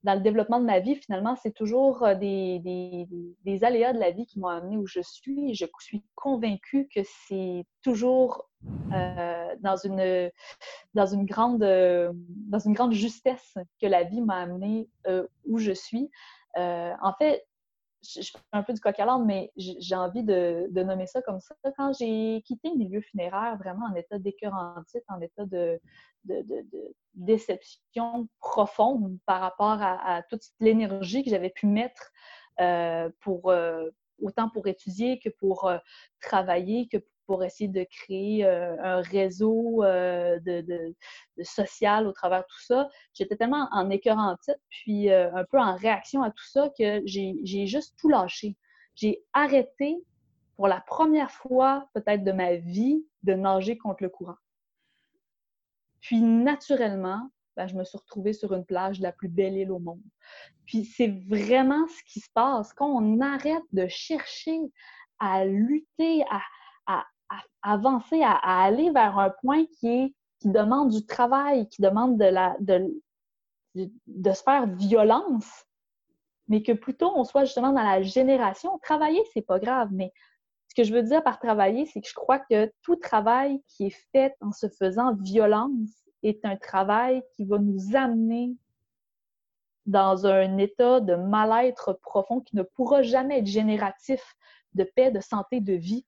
[0.05, 4.27] dans le développement de ma vie, finalement, c'est toujours euh, des, aléas de la vie
[4.27, 5.55] qui m'ont amené où je suis.
[5.55, 8.49] Je suis convaincue que c'est toujours
[8.93, 10.31] euh, dans, une,
[10.95, 14.89] dans, une grande, dans une grande justesse que la vie m'a amené
[15.47, 16.11] où je suis.
[16.57, 17.48] en fait,
[18.09, 21.41] je, fais un peu du coq à l'âne, mais j'ai envie de, nommer ça comme
[21.41, 21.55] ça.
[21.77, 25.81] Quand j'ai quitté le milieu funéraire, vraiment en état d'écœurantite, en état de,
[27.15, 32.11] déception profonde par rapport à, toute l'énergie que j'avais pu mettre
[32.61, 33.91] euh, pour euh,
[34.21, 35.79] autant pour étudier que pour euh,
[36.21, 36.99] travailler, que
[37.29, 40.95] pour essayer de créer euh, un réseau euh, de,
[41.43, 42.89] social au travers de tout ça.
[43.13, 47.67] J'étais tellement en titre, puis euh, un peu en réaction à tout ça, que j'ai
[47.67, 48.57] juste tout lâché.
[48.95, 50.03] J'ai arrêté
[50.57, 54.39] pour la première fois peut-être de ma vie de nager contre le courant.
[56.01, 57.29] Puis naturellement,
[57.59, 60.01] ben, je me suis retrouvée sur une plage de la plus belle île au monde.
[60.65, 64.59] Puis c'est vraiment ce qui se passe quand on arrête de chercher
[65.19, 66.41] à lutter, à,
[67.71, 68.33] avancer, à,
[68.63, 70.15] aller vers un point qui
[70.45, 73.03] demande du travail, qui demande de,
[73.75, 75.65] de, se faire violence,
[76.49, 78.79] mais que plutôt on soit justement dans la génération.
[78.79, 80.13] Travailler, c'est pas grave, mais
[80.69, 83.87] ce que je veux dire par travailler, c'est que je crois que tout travail qui
[83.87, 85.91] est fait en se faisant violence
[86.23, 88.57] est un travail qui va nous amener
[89.87, 94.23] dans un état de mal-être profond qui ne pourra jamais être génératif
[94.75, 96.05] de paix, de santé, de vie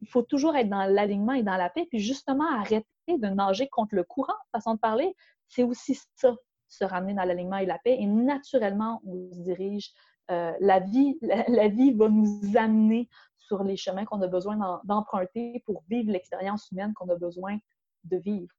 [0.00, 3.68] il faut toujours être dans l'alignement et dans la paix, puis justement arrêter de nager
[3.68, 5.14] contre le courant, façon de parler,
[5.48, 6.34] c'est aussi ça,
[6.68, 7.96] se ramener dans l'alignement et la paix.
[7.98, 9.90] Et naturellement, on se dirige.
[10.30, 15.60] Euh, la, vie, la, vie va nous amener sur les chemins qu'on a besoin d'emprunter
[15.66, 17.58] pour vivre l'expérience humaine qu'on a besoin
[18.04, 18.54] de vivre.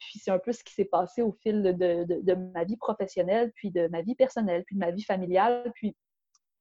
[0.00, 2.76] Puis c'est un peu ce qui s'est passé au fil de, de, de, ma vie
[2.76, 5.70] professionnelle, puis de ma vie personnelle, puis de ma vie familiale.
[5.74, 5.96] Puis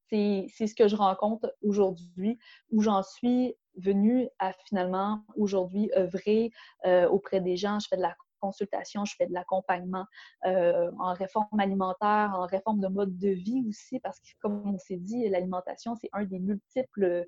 [0.10, 2.38] c'est ce que je rencontre aujourd'hui,
[2.72, 6.52] où j'en suis venue à finalement aujourd'hui œuvrer
[6.86, 7.80] euh, auprès des gens.
[7.80, 10.06] Je fais de la consultation, je fais de l'accompagnement
[10.46, 14.78] euh, en réforme alimentaire, en réforme de mode de vie aussi, parce que comme on
[14.78, 17.26] s'est dit, l'alimentation, c'est un des multiples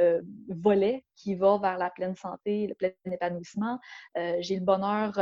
[0.00, 3.78] euh, volets qui va vers la pleine santé, le plein épanouissement.
[4.40, 5.12] j'ai le bonheur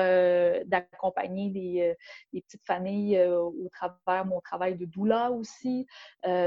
[0.67, 1.97] d'accompagner des,
[2.33, 5.87] petites familles au travers mon travail de doula aussi.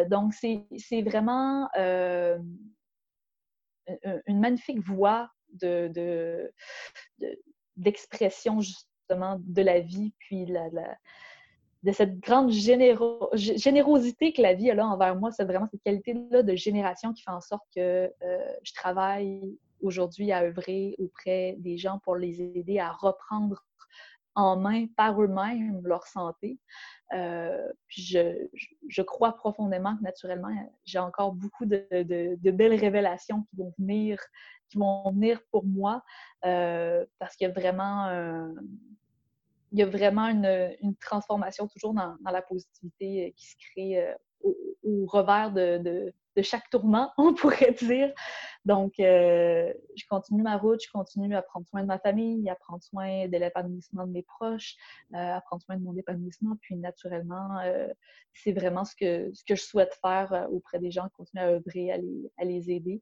[0.10, 1.70] donc, c'est vraiment
[4.26, 6.52] une magnifique voix de,
[7.76, 10.70] d'expression justement de la vie, puis la,
[11.84, 15.32] de cette grande générosité que la vie a là envers moi.
[15.32, 20.32] C'est vraiment cette qualité-là de génération qui fait en sorte que euh, je travaille aujourd'hui
[20.32, 23.66] à œuvrer auprès des gens pour les aider à reprendre
[24.36, 26.60] en main par eux-mêmes leur santé.
[27.14, 30.50] Euh, je, crois profondément que naturellement,
[30.86, 34.20] j'ai encore beaucoup de, de, belles révélations qui vont venir,
[34.70, 36.04] qui vont venir pour moi
[36.46, 38.08] euh, parce qu'il y a vraiment,
[39.72, 44.14] il y a vraiment une, transformation toujours dans, la positivité qui se crée euh,
[44.84, 48.14] au, revers de, chaque tournant, on pourrait dire.
[48.66, 52.56] Donc, euh, je continue ma route, je continue à prendre soin de ma famille, à
[52.56, 54.76] prendre soin de l'épanouissement de mes proches,
[55.14, 56.58] euh, à prendre soin de mon épanouissement.
[56.62, 57.88] Puis, naturellement, euh,
[58.34, 61.92] c'est vraiment ce que, ce que je souhaite faire auprès des gens, continuer à œuvrer,
[61.92, 63.02] à les aider.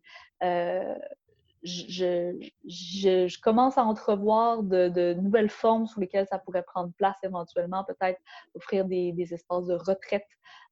[1.63, 8.19] Je, commence à entrevoir de, nouvelles formes sous lesquelles ça pourrait prendre place éventuellement, peut-être
[8.55, 10.27] offrir des, des espaces de retraite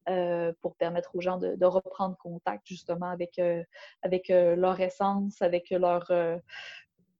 [0.09, 3.61] euh, pour permettre aux gens de, reprendre contact justement avec, euh,
[4.03, 6.09] avec euh, leur essence, avec leur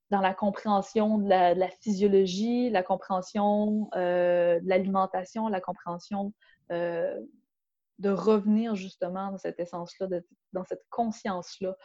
[0.10, 6.32] dans la compréhension de la, physiologie, la compréhension de l'alimentation, la compréhension
[6.70, 10.08] de revenir justement dans cette essence-là,
[10.54, 11.76] dans cette conscience-là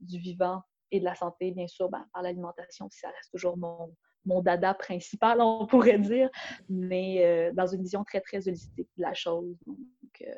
[0.00, 3.92] du vivant et de la santé, bien sûr, ben, par l'alimentation, ça reste toujours mon,
[4.26, 6.28] mon dada principal, on pourrait dire,
[6.68, 9.56] mais euh, dans une vision très, très holistique de la chose.
[9.66, 9.78] Donc,
[10.22, 10.34] euh,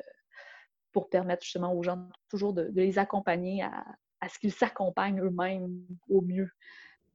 [0.91, 6.21] pour permettre justement aux gens toujours de, les accompagner à, ce qu'ils s'accompagnent eux-mêmes au
[6.21, 6.49] mieux.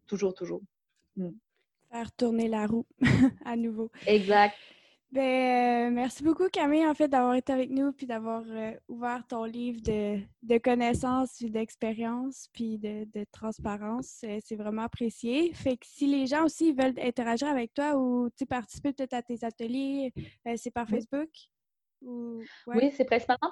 [0.07, 0.63] Toujours, toujours.
[1.17, 1.31] Mm.
[1.91, 2.87] Faire tourner la roue
[3.45, 3.91] à nouveau.
[4.07, 4.57] Exact.
[5.15, 9.25] Ben, euh, merci beaucoup, Camille, en fait, d'avoir été avec nous puis d'avoir euh, ouvert
[9.29, 14.23] ton livre de, de connaissances, d'expérience puis de, de transparence.
[14.25, 15.53] Euh, c'est vraiment apprécié.
[15.55, 19.45] Fait que si les gens aussi veulent interagir avec toi ou participer peut-être à tes
[19.45, 20.13] ateliers,
[20.57, 21.31] c'est par Facebook?
[22.67, 23.51] Oui, c'est principalement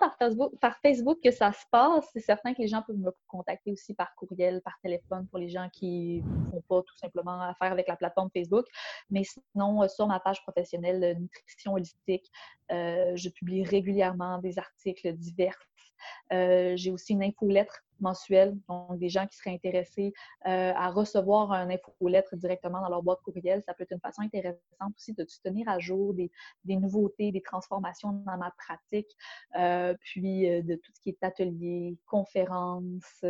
[0.60, 2.08] par Facebook, que ça se passe.
[2.12, 5.48] C'est certain que les gens peuvent me contacter aussi par courriel, par téléphone pour les
[5.48, 8.66] gens qui ne font pas tout simplement affaire avec la plateforme Facebook.
[9.10, 12.30] Mais sinon, euh, sur ma page professionnelle Nutrition Holistique,
[12.70, 15.58] euh, je publie régulièrement des articles divers
[16.32, 20.12] euh, j'ai aussi une infolettre mensuelle, donc des gens qui seraient intéressés
[20.46, 23.62] euh, à recevoir un infolettre directement dans leur boîte courriel.
[23.64, 24.60] Ça peut être une façon intéressante
[24.96, 26.30] aussi de se tenir à jour des,
[26.64, 29.10] nouveautés, des transformations dans ma pratique,
[29.58, 33.24] euh, puis de tout ce qui est atelier, conférences,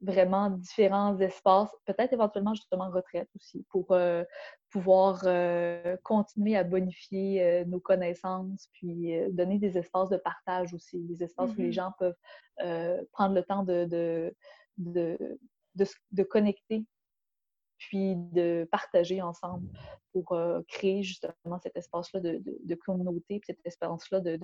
[0.00, 3.96] vraiment différents espaces, peut-être éventuellement justement retraite aussi, pour
[4.70, 5.24] pouvoir
[6.02, 11.60] continuer à bonifier nos connaissances, puis donner des espaces de partage aussi, des espaces où
[11.60, 12.16] les mmh gens peuvent
[13.12, 14.34] prendre le temps de, de,
[14.78, 15.18] de,
[16.12, 16.84] de, connecter,
[17.78, 19.68] puis de partager ensemble
[20.12, 20.36] pour
[20.68, 24.38] créer justement cet espace-là de, de, communauté, puis cet espace-là de,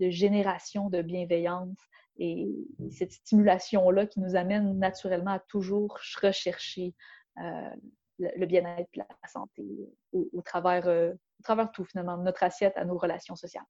[0.00, 1.78] génération de bienveillance
[2.18, 2.48] et
[2.90, 6.94] cette stimulation-là qui nous amène naturellement à toujours rechercher
[7.36, 9.64] le, bien-être et la santé
[10.12, 13.64] au, travers, au travers tout, finalement, de notre assiette à nos relations sociales.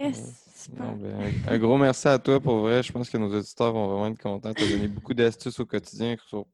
[0.00, 2.82] Yes, ben, un, gros merci à toi pour vrai.
[2.82, 4.54] Je pense que nos auditeurs vont vraiment être contents.
[4.54, 6.46] Tu as donné beaucoup d'astuces au quotidien sur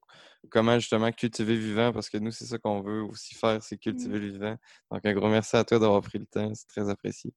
[0.50, 4.18] comment justement cultiver vivant parce que nous, c'est ça qu'on veut aussi faire, c'est cultiver
[4.18, 4.56] le vivant.
[4.90, 6.52] Donc, un gros merci à toi d'avoir pris le temps.
[6.54, 7.32] C'est très apprécié.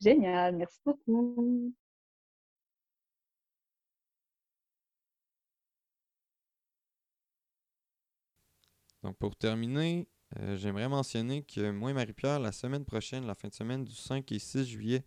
[0.00, 0.56] Génial.
[0.56, 1.74] Merci beaucoup.
[9.02, 10.08] Donc, pour terminer,
[10.40, 13.94] euh, j'aimerais mentionner que moi et Marie-Pierre, la semaine prochaine, la fin de semaine du
[13.94, 15.04] 5 et 6 juillet,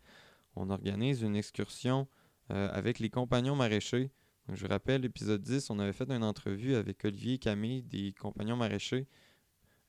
[0.56, 2.08] on organise une excursion
[2.52, 4.12] euh, avec les compagnons maraîchers.
[4.50, 8.14] je vous rappelle, l'épisode 10, on avait fait une entrevue avec Olivier et Camille des
[8.14, 9.08] compagnons maraîchers.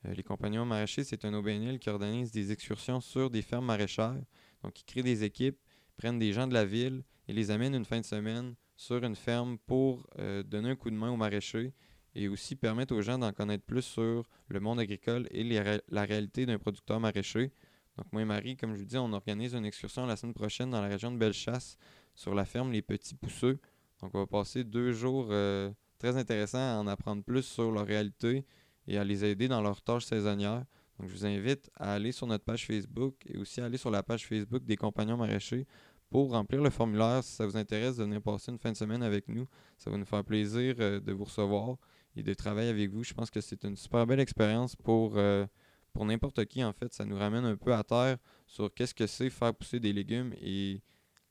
[0.06, 4.16] Euh, les compagnons maraîchers, c'est un OBNL qui organise des excursions sur des fermes maraîchères.
[4.62, 5.58] Donc, ils créent des équipes,
[5.98, 9.16] prennent des gens de la ville et les amènent une fin de semaine sur une
[9.16, 10.06] ferme pour
[10.44, 11.72] donner un coup de main aux maraîchers
[12.16, 16.46] et aussi permettre aux gens d'en connaître plus sur le monde agricole et la réalité
[16.46, 17.52] d'un producteur maraîcher.
[17.98, 20.70] Donc moi et Marie, comme je vous dis, on organise une excursion la semaine prochaine
[20.70, 21.76] dans la région de Bellechasse
[22.14, 23.58] sur la ferme Les Petits Pousseux.
[24.00, 27.86] Donc on va passer deux jours euh, très intéressants à en apprendre plus sur leur
[27.86, 28.46] réalité
[28.86, 30.64] et à les aider dans leurs tâches saisonnières.
[30.98, 33.90] Donc je vous invite à aller sur notre page Facebook et aussi à aller sur
[33.90, 35.66] la page Facebook des compagnons maraîchers
[36.08, 39.02] pour remplir le formulaire si ça vous intéresse de venir passer une fin de semaine
[39.02, 39.46] avec nous.
[39.76, 41.76] Ça va nous faire plaisir euh, de vous recevoir
[42.16, 43.04] et de travailler avec vous.
[43.04, 45.46] Je pense que c'est une super belle expérience pour, euh,
[45.92, 46.92] pour n'importe qui, en fait.
[46.92, 48.16] Ça nous ramène un peu à terre
[48.46, 50.82] sur qu'est-ce que c'est faire pousser des légumes et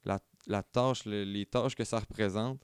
[0.03, 2.61] la, la tâche, les tâches que ça représente.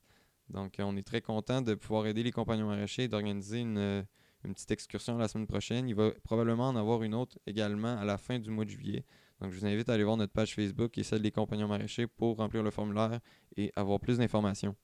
[0.49, 4.05] Donc, on est très content de pouvoir aider les compagnons maraîchers et d'organiser une,
[4.43, 5.87] une, petite excursion la semaine prochaine.
[5.87, 9.05] Il va probablement en avoir une autre également à la fin du mois de juillet.
[9.39, 12.05] Donc, je vous invite à aller voir notre page Facebook et celle des compagnons maraîchers
[12.05, 13.19] pour remplir le formulaire
[13.55, 14.75] et avoir plus d'informations.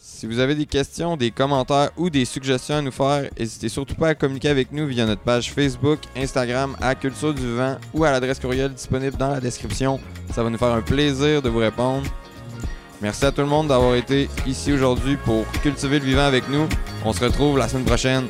[0.00, 3.96] Si vous avez des questions, des commentaires ou des suggestions à nous faire, n'hésitez surtout
[3.96, 8.04] pas à communiquer avec nous via notre page Facebook, Instagram, à Culture du Vent ou
[8.04, 9.98] à l'adresse courriel disponible dans la description.
[10.32, 12.06] Ça va nous faire un plaisir de vous répondre.
[13.02, 16.68] Merci à tout le monde d'avoir été ici aujourd'hui pour cultiver le vivant avec nous.
[17.04, 18.28] On se retrouve la semaine prochaine.